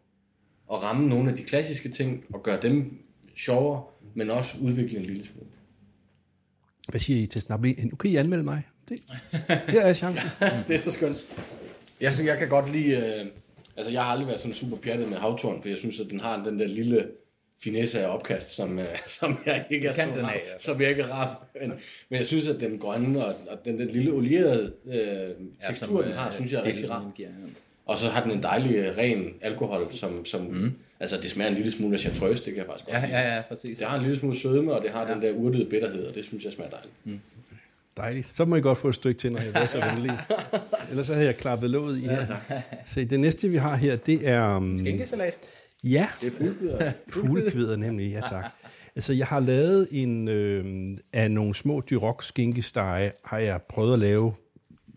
og 0.67 0.83
ramme 0.83 1.09
nogle 1.09 1.31
af 1.31 1.37
de 1.37 1.43
klassiske 1.43 1.89
ting 1.89 2.23
og 2.33 2.43
gøre 2.43 2.61
dem 2.61 2.97
sjovere, 3.35 3.83
men 4.15 4.29
også 4.29 4.57
udvikle 4.61 4.99
en 4.99 5.05
lille 5.05 5.25
smule. 5.25 5.49
Hvad 6.89 6.99
siger 6.99 7.23
I 7.23 7.25
til 7.25 7.41
snap? 7.41 7.61
Nu 7.61 7.95
kan 7.95 8.11
I 8.11 8.15
anmelde 8.15 8.43
mig. 8.43 8.63
Det. 8.89 8.99
Her 9.67 9.81
er 9.81 9.93
chancen. 9.93 10.29
Det 10.67 10.75
er 10.75 10.79
så 10.79 10.91
skønt. 10.91 11.17
Jeg, 12.01 12.13
synes, 12.13 12.27
jeg 12.27 12.37
kan 12.37 12.49
godt 12.49 12.71
lide... 12.71 12.95
Øh, 12.95 13.25
altså, 13.77 13.91
jeg 13.91 14.03
har 14.03 14.11
aldrig 14.11 14.27
været 14.27 14.39
sådan 14.39 14.53
super 14.53 14.77
pjattet 14.77 15.09
med 15.09 15.17
havtorn, 15.17 15.61
for 15.61 15.69
jeg 15.69 15.77
synes, 15.77 15.99
at 15.99 16.07
den 16.09 16.19
har 16.19 16.43
den 16.43 16.59
der 16.59 16.67
lille 16.67 17.07
finesse 17.63 17.99
af 18.01 18.07
opkast, 18.13 18.55
som, 18.55 18.79
øh, 18.79 18.85
som 19.19 19.37
jeg 19.45 19.65
ikke 19.69 19.87
er 19.87 19.93
Kan 19.93 20.09
så 20.09 20.15
den 20.15 20.25
altså. 20.25 20.45
som 20.59 20.81
jeg 20.81 20.89
ikke 20.89 21.01
er 21.01 21.07
rar. 21.07 21.45
Men, 21.61 21.73
men 22.09 22.17
jeg 22.17 22.25
synes, 22.25 22.47
at 22.47 22.59
den 22.59 22.77
grønne 22.79 23.25
og, 23.25 23.35
og 23.49 23.65
den 23.65 23.79
der 23.79 23.85
lille 23.85 24.11
olierede 24.11 24.73
øh, 24.87 25.29
tekstur, 25.69 26.01
den 26.01 26.11
har, 26.11 26.31
synes 26.31 26.51
jeg 26.51 26.59
er 26.59 26.63
rigtig 26.65 26.89
rar. 26.89 27.11
Og 27.85 27.99
så 27.99 28.07
har 28.09 28.23
den 28.23 28.31
en 28.31 28.43
dejlig 28.43 28.75
øh, 28.75 28.97
ren 28.97 29.33
alkohol, 29.41 29.87
som, 29.93 30.25
som 30.25 30.41
mm. 30.41 30.73
altså 30.99 31.17
det 31.21 31.31
smager 31.31 31.49
en 31.49 31.55
lille 31.55 31.71
smule 31.71 31.93
af 31.93 31.99
chartreuse, 31.99 32.45
det 32.45 32.53
kan 32.53 32.57
jeg 32.57 32.65
faktisk 32.65 32.85
godt 32.85 32.95
Ja, 32.95 33.05
lide. 33.05 33.17
ja, 33.19 33.35
ja, 33.35 33.41
præcis. 33.41 33.77
Det 33.77 33.87
har 33.87 33.95
en 33.97 34.01
lille 34.03 34.19
smule 34.19 34.39
sødme, 34.39 34.73
og 34.73 34.81
det 34.83 34.91
har 34.91 35.07
ja. 35.07 35.13
den 35.13 35.21
der 35.21 35.31
urtede 35.31 35.65
bitterhed, 35.65 36.05
og 36.05 36.15
det 36.15 36.25
synes 36.25 36.43
jeg 36.43 36.53
smager 36.53 36.69
dejligt. 36.71 36.93
Mm. 37.03 37.19
Dejligt. 37.97 38.27
Så 38.27 38.45
må 38.45 38.55
I 38.55 38.61
godt 38.61 38.77
få 38.77 38.87
et 38.87 38.95
stykke 38.95 39.19
til, 39.19 39.31
når 39.31 39.39
jeg 39.39 39.51
er 39.61 39.65
så 39.65 39.81
venlig. 39.93 40.11
Ellers 40.89 41.07
så 41.07 41.13
havde 41.13 41.25
jeg 41.25 41.37
klappet 41.37 41.69
låget 41.69 41.97
i 41.97 42.01
her. 42.01 42.25
Se, 42.85 43.05
det 43.05 43.19
næste, 43.19 43.49
vi 43.49 43.57
har 43.57 43.75
her, 43.75 43.95
det 43.95 44.27
er... 44.27 44.55
Um, 44.55 44.77
Skænkesalat. 44.77 45.33
Ja, 45.83 46.07
Det 46.21 46.33
er 46.79 46.91
fuglekvider 47.09 47.75
nemlig, 47.85 48.11
ja 48.11 48.21
tak. 48.29 48.45
Altså, 48.95 49.13
jeg 49.13 49.27
har 49.27 49.39
lavet 49.39 49.87
en 49.91 50.27
øh, 50.27 50.87
af 51.13 51.31
nogle 51.31 51.55
små 51.55 51.81
Duroc 51.89 52.23
skinkestege, 52.23 53.11
har 53.25 53.37
jeg 53.37 53.61
prøvet 53.61 53.93
at 53.93 53.99
lave 53.99 54.33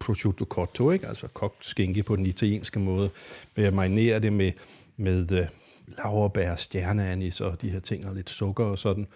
prosciutto 0.01 0.45
cotto, 0.45 0.91
ikke? 0.91 1.07
altså 1.07 1.29
kogt 1.29 1.67
skinke 1.67 2.03
på 2.03 2.17
den 2.17 2.27
italienske 2.27 2.79
måde, 2.79 3.11
ved 3.57 3.65
at 3.65 3.75
marinere 3.75 4.19
det 4.19 4.33
med, 4.33 4.53
med 4.97 5.33
øh, 5.33 5.47
laverbær, 5.87 6.57
stjerneanis 6.57 7.41
og 7.41 7.63
de 7.63 7.71
her 7.71 7.81
ting, 7.81 8.07
og 8.07 8.15
lidt 8.15 8.31
sukker 8.31 8.65
og 8.65 8.79
sådan. 8.79 9.07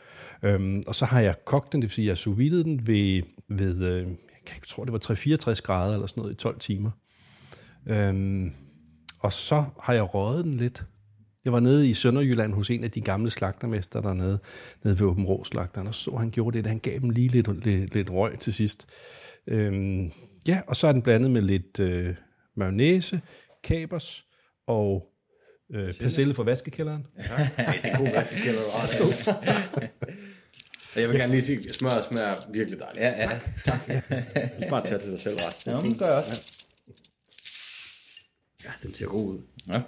Øhm, 0.42 0.82
og 0.86 0.94
så 0.94 1.04
har 1.04 1.20
jeg 1.20 1.44
kogt 1.44 1.72
den, 1.72 1.82
det 1.82 1.88
vil 1.88 1.94
sige, 1.94 2.06
jeg 2.06 2.18
sous 2.18 2.36
den 2.36 2.86
ved, 2.86 3.22
ved 3.48 3.82
øh, 3.82 3.98
jeg 3.98 4.44
kan 4.46 4.56
ikke 4.56 4.66
tro, 4.66 4.84
det 4.84 4.92
var 4.92 5.54
3-64 5.54 5.60
grader 5.62 5.94
eller 5.94 6.06
sådan 6.06 6.20
noget 6.20 6.34
i 6.34 6.36
12 6.36 6.58
timer. 6.58 6.90
Øhm, 7.86 8.52
og 9.18 9.32
så 9.32 9.64
har 9.80 9.92
jeg 9.92 10.14
røget 10.14 10.44
den 10.44 10.54
lidt. 10.54 10.84
Jeg 11.44 11.52
var 11.52 11.60
nede 11.60 11.88
i 11.88 11.94
Sønderjylland 11.94 12.54
hos 12.54 12.70
en 12.70 12.84
af 12.84 12.90
de 12.90 13.00
gamle 13.00 13.30
slagtermester 13.30 14.00
dernede, 14.00 14.38
nede 14.82 15.00
ved 15.00 15.06
Åben 15.06 15.24
Rå 15.24 15.44
slagteren, 15.44 15.86
og 15.86 15.94
så 15.94 16.16
han 16.16 16.30
gjorde 16.30 16.58
det, 16.58 16.64
at 16.64 16.70
han 16.70 16.78
gav 16.78 16.98
dem 16.98 17.10
lige 17.10 17.28
lidt, 17.28 17.64
lidt, 17.64 17.94
lidt 17.94 18.10
røg 18.10 18.38
til 18.38 18.54
sidst. 18.54 18.86
Øhm, 19.46 20.12
ja, 20.48 20.60
og 20.66 20.76
så 20.76 20.86
er 20.86 20.92
den 20.92 21.02
blandet 21.02 21.30
med 21.30 21.42
lidt 21.42 21.80
øh, 21.80 22.14
mayonnaise, 22.56 23.20
kapers 23.64 24.24
og 24.66 25.12
øh, 25.72 25.94
persille 25.94 26.34
fra 26.34 26.42
vaskekælderen. 26.42 27.06
Ja, 27.18 27.48
det 27.72 27.78
er 27.82 27.98
god 27.98 28.12
vassekælder 28.12 28.60
også. 28.82 28.96
Og 30.94 31.00
jeg 31.00 31.08
vil 31.08 31.18
gerne 31.18 31.32
lige 31.32 31.42
sige, 31.42 31.68
at 31.68 31.74
smør 31.74 32.02
smager 32.10 32.34
virkelig 32.52 32.78
dejligt. 32.78 33.04
Ja, 33.04 33.30
ja. 33.70 34.68
Bare 34.70 34.86
tage 34.86 35.00
til 35.00 35.10
dig 35.10 35.20
selv 35.20 35.36
ret. 35.36 35.66
Nå, 35.66 35.80
men 35.80 35.98
gør 35.98 36.06
jeg 36.06 36.14
også. 36.14 36.52
Ja, 38.64 38.70
den 38.82 38.94
ser 38.94 39.06
god 39.06 39.34
ud. 39.34 39.38
Ja. 39.68 39.78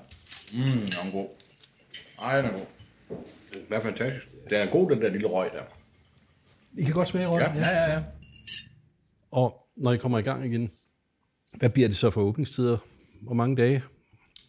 Mm, 0.53 0.63
den 0.63 0.83
er 0.83 1.13
god. 1.13 1.29
Ej, 2.19 2.37
den 2.37 2.51
er 2.51 2.53
god. 2.53 2.67
Den 3.53 3.73
er 3.73 3.81
fantastisk. 3.81 4.27
Den 4.51 4.69
er 4.69 4.71
god, 4.71 4.91
den 4.91 5.01
der 5.01 5.09
lille 5.11 5.27
røg 5.27 5.51
der. 5.53 5.63
I 6.79 6.83
kan 6.85 6.95
godt 6.95 7.09
smage 7.09 7.27
røg. 7.27 7.41
Ja. 7.41 7.55
Ja, 7.55 7.69
ja, 7.69 7.93
ja. 7.93 8.03
Og 9.31 9.67
når 9.77 9.93
I 9.93 9.97
kommer 9.97 10.19
i 10.19 10.23
gang 10.23 10.47
igen, 10.47 10.71
hvad 11.55 11.71
bliver 11.71 11.89
det 11.89 11.97
så 11.97 12.11
for 12.11 12.21
åbningstider? 12.21 12.79
Hvor 13.21 13.35
mange 13.35 13.57
dage? 13.57 13.83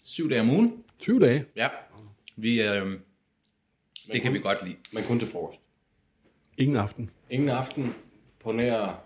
Syv 0.03 0.29
dage 0.29 0.41
om 0.41 0.49
ugen. 0.49 0.83
20 0.99 1.19
dage. 1.19 1.45
Ja. 1.55 1.67
Vi, 2.35 2.61
øh, 2.61 2.99
det 4.11 4.21
kan 4.21 4.33
vi 4.33 4.39
godt 4.39 4.65
lide. 4.65 4.75
Men 4.93 5.03
kun 5.03 5.19
til 5.19 5.27
frokost. 5.27 5.59
Ingen 6.57 6.77
aften. 6.77 7.09
Ingen 7.29 7.49
aften 7.49 7.93
på 8.39 8.51
nær 8.51 9.03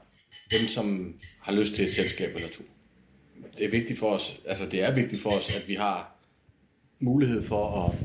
dem, 0.52 0.67
som 0.67 1.15
har 1.41 1.52
lyst 1.52 1.76
til 1.76 1.88
et 1.88 1.93
selskab 1.93 2.36
eller 2.36 2.50
to. 2.50 2.63
Det 3.58 3.65
er 3.65 3.71
vigtigt 3.71 4.00
for 4.00 4.10
os, 4.10 4.41
altså 4.45 4.65
det 4.65 4.84
er 4.84 4.91
vigtigt 4.95 5.21
for 5.21 5.30
os, 5.30 5.56
at 5.56 5.67
vi 5.67 5.76
har 5.76 6.15
mulighed 7.00 7.43
for 7.43 7.86
at, 7.86 7.95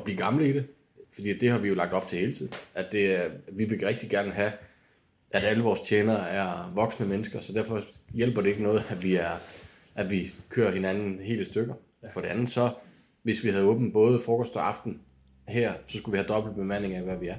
at 0.00 0.04
blive 0.04 0.18
gamle 0.18 0.48
i 0.48 0.52
det. 0.52 0.66
Fordi 1.12 1.38
det 1.38 1.50
har 1.50 1.58
vi 1.58 1.68
jo 1.68 1.74
lagt 1.74 1.92
op 1.92 2.06
til 2.06 2.18
hele 2.18 2.34
tiden. 2.34 2.52
At 2.74 2.86
det, 2.92 3.14
er- 3.14 3.30
vi 3.52 3.64
vil 3.64 3.80
rigtig 3.86 4.10
gerne 4.10 4.30
have, 4.30 4.52
at 5.30 5.44
alle 5.44 5.62
vores 5.62 5.80
tjenere 5.80 6.28
er 6.28 6.72
voksne 6.74 7.06
mennesker, 7.06 7.40
så 7.40 7.52
derfor 7.52 7.80
hjælper 8.14 8.42
det 8.42 8.48
ikke 8.48 8.62
noget, 8.62 8.82
at 8.90 9.02
vi, 9.02 9.14
er, 9.16 9.30
at 9.94 10.10
vi 10.10 10.34
kører 10.48 10.70
hinanden 10.70 11.18
hele 11.22 11.44
stykker. 11.44 11.74
For 12.14 12.20
det 12.20 12.28
andet 12.28 12.50
så, 12.50 12.72
hvis 13.22 13.44
vi 13.44 13.48
havde 13.50 13.64
åbent 13.64 13.92
både 13.92 14.20
frokost 14.20 14.56
og 14.56 14.68
aften 14.68 15.00
her, 15.48 15.72
så 15.86 15.98
skulle 15.98 16.12
vi 16.12 16.18
have 16.18 16.28
dobbelt 16.28 16.56
bemanding 16.56 16.94
af, 16.94 17.02
hvad 17.02 17.16
vi 17.16 17.26
er. 17.28 17.36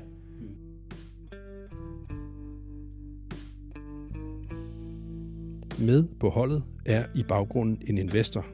Med 5.80 6.08
på 6.20 6.30
holdet 6.30 6.64
er 6.86 7.06
i 7.16 7.24
baggrunden 7.28 7.82
en 7.88 7.98
investor. 7.98 8.46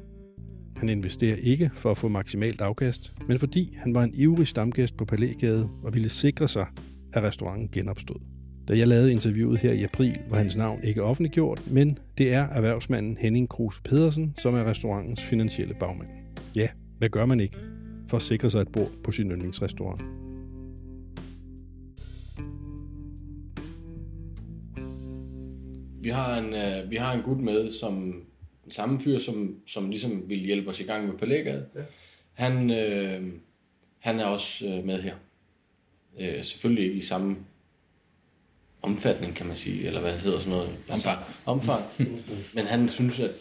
Han 0.78 0.90
investerer 0.90 1.36
ikke 1.44 1.72
for 1.74 1.92
at 1.92 1.98
få 1.98 2.08
maksimalt 2.08 2.62
afkast, 2.62 3.14
men 3.28 3.40
fordi 3.40 3.78
han 3.78 3.96
var 3.96 4.04
en 4.04 4.12
ivrig 4.14 4.48
stamgæst 4.48 4.98
på 4.98 5.06
Palægade 5.06 5.70
og 5.84 5.94
ville 5.94 6.10
sikre 6.10 6.48
sig, 6.48 6.66
at 7.14 7.24
restauranten 7.24 7.70
genopstod. 7.72 8.20
Da 8.68 8.78
jeg 8.78 8.88
lavede 8.88 9.12
interviewet 9.12 9.60
her 9.60 9.72
i 9.72 9.84
april, 9.84 10.18
var 10.30 10.38
hans 10.38 10.56
navn 10.56 10.84
ikke 10.84 11.04
offentliggjort, 11.04 11.72
men 11.72 11.98
det 12.18 12.34
er 12.34 12.48
erhvervsmanden 12.48 13.18
Henning 13.18 13.50
Kruse 13.50 13.82
Pedersen, 13.82 14.34
som 14.38 14.56
er 14.56 14.64
restaurantens 14.64 15.24
finansielle 15.24 15.74
bagmand. 15.80 16.10
Ja, 16.56 16.68
hvad 16.98 17.10
gør 17.10 17.26
man 17.26 17.40
ikke 17.40 17.58
for 18.10 18.18
at 18.18 18.24
sikre 18.24 18.50
sig 18.50 18.62
et 18.62 18.72
bord 18.72 18.92
på 19.04 19.12
sin 19.12 19.32
yndlingsrestaurant? 19.32 20.02
Vi 26.02 26.10
har 26.10 26.38
en, 26.38 26.54
øh, 26.54 26.92
vi 26.92 26.96
har 26.96 27.14
en 27.14 27.22
gut 27.22 27.40
med, 27.40 27.72
som 27.72 28.14
den 28.68 28.74
samme 28.74 29.00
fyr, 29.00 29.20
som, 29.20 29.56
som 29.68 29.90
ligesom 29.90 30.30
vil 30.30 30.38
hjælpe 30.38 30.70
os 30.70 30.80
i 30.80 30.84
gang 30.84 31.08
med 31.08 31.18
Palægade. 31.18 31.66
Ja. 31.76 31.82
Han, 32.34 32.72
øh, 32.72 33.24
han 34.00 34.20
er 34.20 34.26
også 34.26 34.66
øh, 34.68 34.86
med 34.86 35.02
her. 35.02 35.16
Øh, 36.20 36.44
selvfølgelig 36.44 36.84
ikke 36.86 36.98
i 36.98 37.02
samme 37.02 37.38
omfatning, 38.82 39.36
kan 39.36 39.46
man 39.48 39.56
sige, 39.56 39.88
eller 39.88 40.02
hvad 40.02 40.18
hedder 40.18 40.40
sådan 40.40 40.52
noget? 40.52 40.80
Omfang. 40.90 41.20
omfang. 41.46 41.84
Men 42.56 42.66
han 42.66 42.90
synes, 42.90 43.20
at 43.20 43.32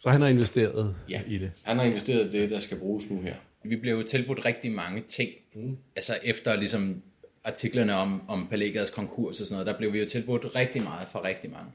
Så 0.00 0.10
han 0.10 0.20
har 0.20 0.28
investeret 0.28 0.96
ja, 1.08 1.22
i 1.26 1.38
det. 1.38 1.52
han 1.64 1.78
har 1.78 1.84
investeret 1.84 2.32
det, 2.32 2.50
der 2.50 2.60
skal 2.60 2.78
bruges 2.78 3.10
nu 3.10 3.20
her. 3.22 3.34
Vi 3.64 3.76
blev 3.76 3.94
jo 3.96 4.02
tilbudt 4.02 4.44
rigtig 4.44 4.72
mange 4.72 5.02
ting. 5.08 5.30
Mm. 5.54 5.76
Altså 5.96 6.12
efter 6.24 6.56
ligesom 6.56 7.02
artiklerne 7.44 7.94
om, 7.94 8.22
om 8.28 8.46
Palægades 8.50 8.90
konkurs 8.90 9.40
og 9.40 9.46
sådan 9.46 9.54
noget, 9.54 9.66
der 9.66 9.78
blev 9.78 9.92
vi 9.92 9.98
jo 9.98 10.08
tilbudt 10.08 10.56
rigtig 10.56 10.82
meget 10.82 11.08
fra 11.12 11.24
rigtig 11.24 11.50
mange. 11.50 11.70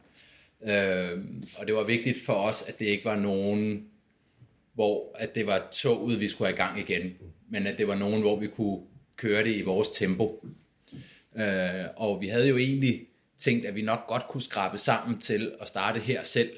Øh, 0.67 1.25
og 1.57 1.67
det 1.67 1.75
var 1.75 1.83
vigtigt 1.83 2.25
for 2.25 2.33
os, 2.33 2.63
at 2.67 2.79
det 2.79 2.85
ikke 2.85 3.05
var 3.05 3.15
nogen, 3.15 3.87
hvor 4.73 5.15
at 5.15 5.35
det 5.35 5.47
var 5.47 5.67
toget, 5.73 6.19
vi 6.19 6.27
skulle 6.27 6.47
have 6.47 6.55
i 6.55 6.57
gang 6.57 6.79
igen, 6.79 7.13
men 7.49 7.67
at 7.67 7.77
det 7.77 7.87
var 7.87 7.95
nogen, 7.95 8.21
hvor 8.21 8.39
vi 8.39 8.47
kunne 8.47 8.79
køre 9.15 9.43
det 9.43 9.55
i 9.55 9.61
vores 9.61 9.89
tempo. 9.89 10.45
Øh, 11.35 11.85
og 11.95 12.21
vi 12.21 12.27
havde 12.27 12.47
jo 12.47 12.57
egentlig 12.57 13.07
tænkt, 13.37 13.65
at 13.65 13.75
vi 13.75 13.81
nok 13.81 14.07
godt 14.07 14.27
kunne 14.27 14.43
skrabe 14.43 14.77
sammen 14.77 15.21
til 15.21 15.51
at 15.61 15.67
starte 15.67 15.99
her 15.99 16.23
selv. 16.23 16.51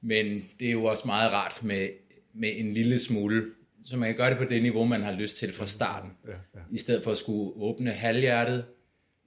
Men 0.00 0.44
det 0.58 0.68
er 0.68 0.72
jo 0.72 0.84
også 0.84 1.02
meget 1.06 1.32
rart 1.32 1.62
med, 1.62 1.88
med 2.32 2.52
en 2.56 2.74
lille 2.74 2.98
smule, 2.98 3.44
så 3.84 3.96
man 3.96 4.08
kan 4.08 4.16
gøre 4.16 4.30
det 4.30 4.38
på 4.38 4.44
det 4.44 4.62
niveau, 4.62 4.84
man 4.84 5.02
har 5.02 5.12
lyst 5.12 5.36
til 5.36 5.52
fra 5.52 5.66
starten. 5.66 6.10
Ja, 6.26 6.32
ja. 6.32 6.60
I 6.70 6.78
stedet 6.78 7.04
for 7.04 7.10
at 7.10 7.18
skulle 7.18 7.62
åbne 7.62 7.90
halvhjertet, 7.90 8.64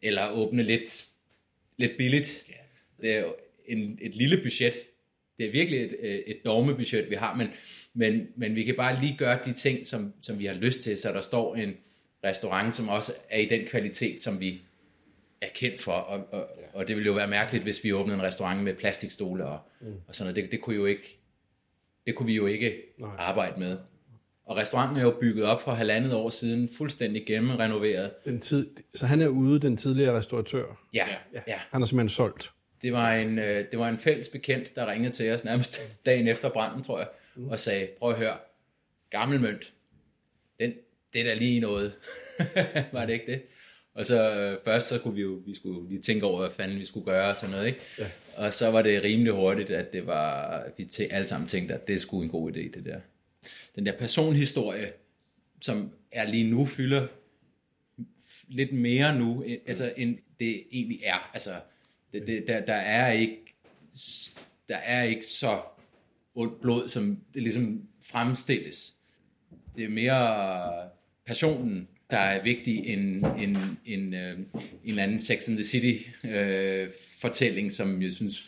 eller 0.02 0.32
åbne 0.32 0.64
lidt, 0.64 1.06
lidt 1.78 1.92
billigt. 1.98 2.46
Det 3.02 3.12
er 3.12 3.20
jo 3.20 3.36
en, 3.72 4.00
et 4.02 4.16
lille 4.16 4.38
budget. 4.44 4.74
Det 5.38 5.48
er 5.48 5.52
virkelig 5.52 5.82
et, 5.82 5.96
øh, 6.00 6.20
et 6.28 6.38
dogmebudget, 6.46 7.10
vi 7.10 7.16
har, 7.16 7.36
men, 7.36 7.48
men, 7.94 8.28
men 8.36 8.56
vi 8.56 8.64
kan 8.64 8.76
bare 8.76 9.00
lige 9.00 9.18
gøre 9.18 9.40
de 9.46 9.54
ting, 9.54 9.88
som, 9.88 10.14
som 10.22 10.40
vi 10.40 10.46
har 10.46 10.54
lyst 10.54 10.82
til, 10.82 10.98
så 10.98 11.12
der 11.12 11.22
står 11.22 11.56
en 11.56 11.74
restaurant, 12.24 12.76
som 12.76 12.90
også 12.90 13.14
er 13.30 13.40
i 13.40 13.46
den 13.46 13.66
kvalitet, 13.66 14.22
som 14.22 14.40
vi 14.40 14.62
er 15.42 15.48
kendt 15.56 15.82
for, 15.82 15.92
og, 15.92 16.28
og, 16.32 16.48
og 16.74 16.88
det 16.88 16.96
ville 16.96 17.08
jo 17.08 17.14
være 17.14 17.28
mærkeligt, 17.28 17.64
hvis 17.64 17.84
vi 17.84 17.94
åbnede 17.94 18.18
en 18.18 18.24
restaurant 18.24 18.64
med 18.64 18.74
plastikstole 18.74 19.46
og, 19.46 19.60
mm. 19.82 19.94
og 20.08 20.16
sådan 20.16 20.34
noget. 20.34 20.44
Det, 20.44 20.52
det 20.52 20.62
kunne 20.62 20.76
jo 20.76 20.86
ikke, 20.86 21.20
det 22.06 22.16
kunne 22.16 22.28
vi 22.28 22.36
jo 22.36 22.46
ikke 22.46 22.78
Nej. 23.00 23.10
arbejde 23.18 23.60
med. 23.60 23.78
Og 24.46 24.58
restauranten 24.58 24.98
er 24.98 25.02
jo 25.02 25.18
bygget 25.22 25.46
op 25.46 25.62
for 25.62 25.72
halvandet 25.72 26.14
år 26.14 26.30
siden, 26.30 26.70
fuldstændig 26.78 27.26
gennemrenoveret. 27.28 28.12
Den 28.26 28.40
tid, 28.40 28.70
så 28.96 29.06
han 29.06 29.22
er 29.22 29.28
ude, 29.28 29.60
den 29.60 29.78
tidligere 29.78 30.18
restauratør. 30.18 30.88
Ja, 30.94 31.08
ja. 31.34 31.42
ja. 31.48 31.60
Han 31.72 31.82
er 31.82 31.86
simpelthen 31.86 32.10
solgt. 32.10 32.52
Det 32.82 32.94
var, 32.94 33.14
en, 33.14 33.40
øh, 33.40 33.66
det 33.72 33.80
var 33.80 33.90
en 33.90 33.98
fælles 34.00 34.28
bekendt, 34.30 34.76
der 34.76 34.92
ringede 34.92 35.12
til 35.14 35.32
os 35.32 35.44
nærmest 35.44 35.82
dagen 36.06 36.28
efter 36.28 36.50
branden, 36.50 36.84
tror 36.84 37.00
jeg, 37.00 37.08
og 37.52 37.60
sagde, 37.60 37.88
prøv 38.00 38.12
at 38.12 38.18
høre, 38.18 38.38
gammel 39.10 39.40
mønt, 39.40 39.74
den, 40.60 40.74
det 41.14 41.22
er 41.22 41.26
da 41.26 41.34
lige 41.34 41.60
noget. 41.60 41.94
var 42.92 43.06
det 43.06 43.14
ikke 43.14 43.32
det? 43.32 43.42
Og 43.94 44.06
så 44.06 44.36
øh, 44.36 44.58
først 44.66 44.88
så 44.88 45.00
kunne 45.00 45.16
vi 45.16 45.22
jo 45.22 45.42
vi 45.46 45.56
skulle 45.56 45.90
lige 45.90 46.02
tænke 46.02 46.26
over, 46.26 46.40
hvad 46.40 46.52
fanden 46.56 46.80
vi 46.80 46.86
skulle 46.86 47.06
gøre 47.06 47.30
og 47.30 47.38
sådan 47.38 47.52
noget, 47.52 47.68
ikke? 47.68 47.80
Ja. 48.00 48.08
Og 48.36 48.54
så 48.54 48.72
var 48.72 48.82
det 48.82 49.04
rimelig 49.04 49.34
hurtigt, 49.34 49.70
at 49.70 49.94
det 49.94 50.08
var, 50.08 50.64
vi 50.78 50.84
tæ- 50.84 51.14
alle 51.14 51.28
sammen 51.28 51.48
tænkte, 51.50 51.74
at 51.74 51.88
det 51.88 52.02
sgu 52.02 52.22
en 52.22 52.30
god 52.30 52.52
idé, 52.52 52.60
det 52.60 52.82
der. 52.86 53.00
Den 53.76 53.86
der 53.86 53.98
personhistorie, 53.98 54.92
som 55.62 55.92
er 56.12 56.28
lige 56.28 56.50
nu, 56.52 56.66
fylder 56.66 57.08
lidt 58.48 58.74
mere 58.74 59.20
nu, 59.20 59.44
end- 59.44 59.62
altså, 59.68 59.94
end 59.98 60.18
det 60.40 60.64
egentlig 60.72 61.00
er. 61.04 61.30
Altså, 61.34 61.56
det, 62.14 62.28
det, 62.28 62.44
der, 62.48 62.66
der, 62.66 62.74
er 62.74 63.12
ikke, 63.12 63.56
der 64.70 64.76
er 64.76 65.04
ikke 65.04 65.26
så 65.26 65.62
ondt 66.36 66.62
blod, 66.62 66.90
som 66.90 67.18
det 67.34 67.44
ligesom 67.44 67.82
fremstilles. 68.06 68.94
Det 69.76 69.84
er 69.84 69.90
mere 69.90 70.90
passionen, 71.26 71.88
der 72.10 72.18
er 72.18 72.44
vigtig 72.44 72.88
end, 72.88 73.26
end, 73.26 73.58
end 73.86 74.16
øh, 74.16 74.40
en 74.40 74.46
eller 74.86 75.04
anden 75.04 75.22
Sex 75.22 75.48
and 75.48 75.58
the 75.58 75.66
City 75.66 76.10
øh, 76.24 76.90
fortælling, 77.22 77.72
som 77.72 78.02
jeg 78.02 78.12
synes 78.12 78.48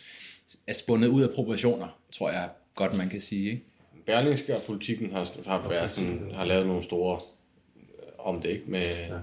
er 0.66 0.72
spundet 0.72 1.08
ud 1.08 1.22
af 1.22 1.28
proportioner, 1.34 2.00
tror 2.12 2.30
jeg 2.30 2.48
godt, 2.74 2.96
man 2.96 3.08
kan 3.08 3.20
sige. 3.20 3.50
Ikke? 3.50 3.62
Berlingske 4.06 4.56
og 4.56 4.62
politikken 4.62 5.10
har, 5.10 5.30
har, 5.46 5.68
været 5.68 5.90
sådan, 5.90 6.30
har 6.34 6.44
lavet 6.44 6.66
nogle 6.66 6.82
store 6.82 7.20
øh, 7.76 7.82
om 8.18 8.42
det, 8.42 8.50
ikke? 8.50 8.64
Med 8.66 8.80
ja. 8.80 9.18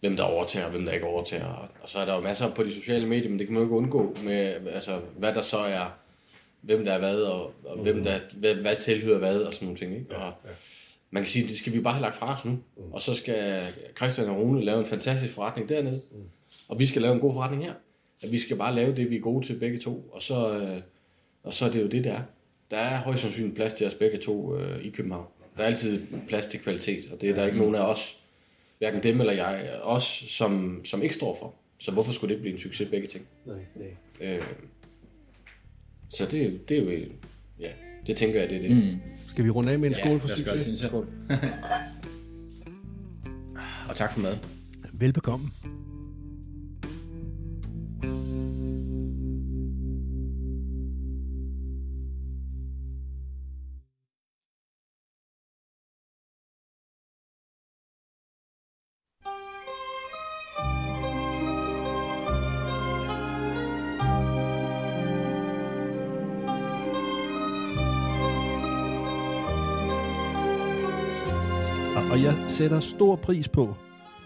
Hvem 0.00 0.16
der 0.16 0.22
overtager, 0.22 0.64
og 0.64 0.70
hvem 0.70 0.84
der 0.84 0.92
ikke 0.92 1.06
overtager. 1.06 1.70
Og, 1.82 1.88
så 1.88 1.98
er 1.98 2.04
der 2.04 2.14
jo 2.14 2.20
masser 2.20 2.54
på 2.54 2.62
de 2.62 2.74
sociale 2.74 3.06
medier, 3.06 3.30
men 3.30 3.38
det 3.38 3.46
kan 3.46 3.54
man 3.54 3.62
jo 3.62 3.66
ikke 3.66 3.76
undgå 3.76 4.16
med, 4.24 4.68
altså, 4.72 5.00
hvad 5.18 5.34
der 5.34 5.42
så 5.42 5.58
er, 5.58 5.98
hvem 6.60 6.84
der 6.84 6.92
er 6.92 6.98
hvad, 6.98 7.16
og, 7.16 7.52
og 7.64 7.78
hvem 7.78 8.04
der, 8.04 8.18
hvad, 8.36 8.54
hvad 8.54 8.76
tilhører 8.76 9.18
hvad, 9.18 9.40
og 9.40 9.54
sådan 9.54 9.66
nogle 9.66 9.78
ting, 9.78 9.94
ikke? 9.94 10.16
Og, 10.16 10.32
man 11.10 11.22
kan 11.22 11.28
sige, 11.28 11.48
det 11.48 11.58
skal 11.58 11.72
vi 11.72 11.80
bare 11.80 11.94
have 11.94 12.02
lagt 12.02 12.16
fra 12.16 12.38
os 12.38 12.44
nu. 12.44 12.58
Og 12.92 13.02
så 13.02 13.14
skal 13.14 13.64
Christian 13.96 14.28
og 14.28 14.36
Rune 14.36 14.64
lave 14.64 14.80
en 14.80 14.86
fantastisk 14.86 15.34
forretning 15.34 15.68
dernede. 15.68 16.02
Og 16.68 16.78
vi 16.78 16.86
skal 16.86 17.02
lave 17.02 17.14
en 17.14 17.20
god 17.20 17.32
forretning 17.32 17.64
her. 17.64 17.74
At 18.22 18.32
vi 18.32 18.38
skal 18.38 18.56
bare 18.56 18.74
lave 18.74 18.96
det, 18.96 19.10
vi 19.10 19.16
er 19.16 19.20
gode 19.20 19.46
til 19.46 19.58
begge 19.58 19.78
to. 19.78 20.10
Og 20.12 20.22
så, 20.22 20.58
øh, 20.58 20.80
og 21.42 21.54
så 21.54 21.64
er 21.64 21.70
det 21.70 21.82
jo 21.82 21.86
det, 21.86 22.04
der 22.04 22.12
er. 22.12 22.22
Der 22.70 22.76
er 22.76 22.96
højst 22.96 23.22
sandsynligt 23.22 23.56
plads 23.56 23.74
til 23.74 23.86
os 23.86 23.94
begge 23.94 24.18
to 24.18 24.56
øh, 24.58 24.84
i 24.84 24.90
København. 24.90 25.26
Der 25.56 25.62
er 25.62 25.66
altid 25.66 26.06
plads 26.28 26.46
til 26.46 26.60
kvalitet, 26.60 27.12
og 27.12 27.20
det 27.20 27.30
er 27.30 27.34
der 27.34 27.46
ikke 27.46 27.58
nogen 27.58 27.74
af 27.74 27.80
os, 27.80 28.18
hverken 28.78 29.02
dem 29.02 29.20
eller 29.20 29.32
jeg, 29.32 29.80
os, 29.82 30.24
som, 30.28 30.80
som 30.84 31.02
ikke 31.02 31.14
står 31.14 31.36
for. 31.40 31.54
Så 31.78 31.90
hvorfor 31.92 32.12
skulle 32.12 32.34
det 32.34 32.40
blive 32.40 32.54
en 32.54 32.60
succes, 32.60 32.88
begge 32.88 33.08
ting? 33.08 33.26
Nej, 33.46 33.56
nej. 33.74 33.96
Øh, 34.20 34.42
så 36.08 36.26
det, 36.30 36.68
det 36.68 36.78
er 36.78 36.82
jo, 36.82 37.08
ja, 37.60 37.70
det 38.06 38.16
tænker 38.16 38.40
jeg, 38.40 38.48
det 38.48 38.56
er 38.56 38.62
det. 38.68 38.76
Mm. 38.76 39.00
Skal 39.28 39.44
vi 39.44 39.50
runde 39.50 39.72
af 39.72 39.78
med 39.78 39.88
en 39.88 39.94
skål 39.94 40.20
for 40.20 40.28
succes? 40.28 40.66
jeg. 40.66 40.88
Skål. 40.88 41.08
og 43.88 43.96
tak 43.96 44.12
for 44.12 44.20
mad. 44.20 44.36
Velbekomme. 44.92 45.50
Sætter 72.56 72.80
stor 72.80 73.16
pris 73.16 73.48
på, 73.48 73.76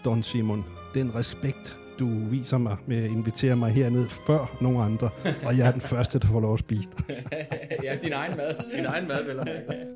Don 0.05 0.23
Simon, 0.23 0.65
den 0.93 1.15
respekt, 1.15 1.77
du 1.99 2.09
viser 2.29 2.57
mig 2.57 2.77
med 2.87 3.03
at 3.03 3.11
invitere 3.11 3.55
mig 3.55 3.71
herned 3.71 4.09
før 4.27 4.57
nogen 4.61 4.81
andre. 4.81 5.09
Og 5.45 5.57
jeg 5.57 5.67
er 5.67 5.71
den 5.71 5.81
første, 5.93 6.19
der 6.19 6.27
får 6.27 6.39
lov 6.39 6.53
at 6.53 6.59
spise 6.59 6.89
dig. 6.97 7.23
ja, 7.83 7.97
din 8.03 8.13
egen 8.13 8.37
mad. 8.37 8.55
Min 8.75 8.85
egen 8.85 9.07
mad, 9.07 9.23
vel? 9.23 9.39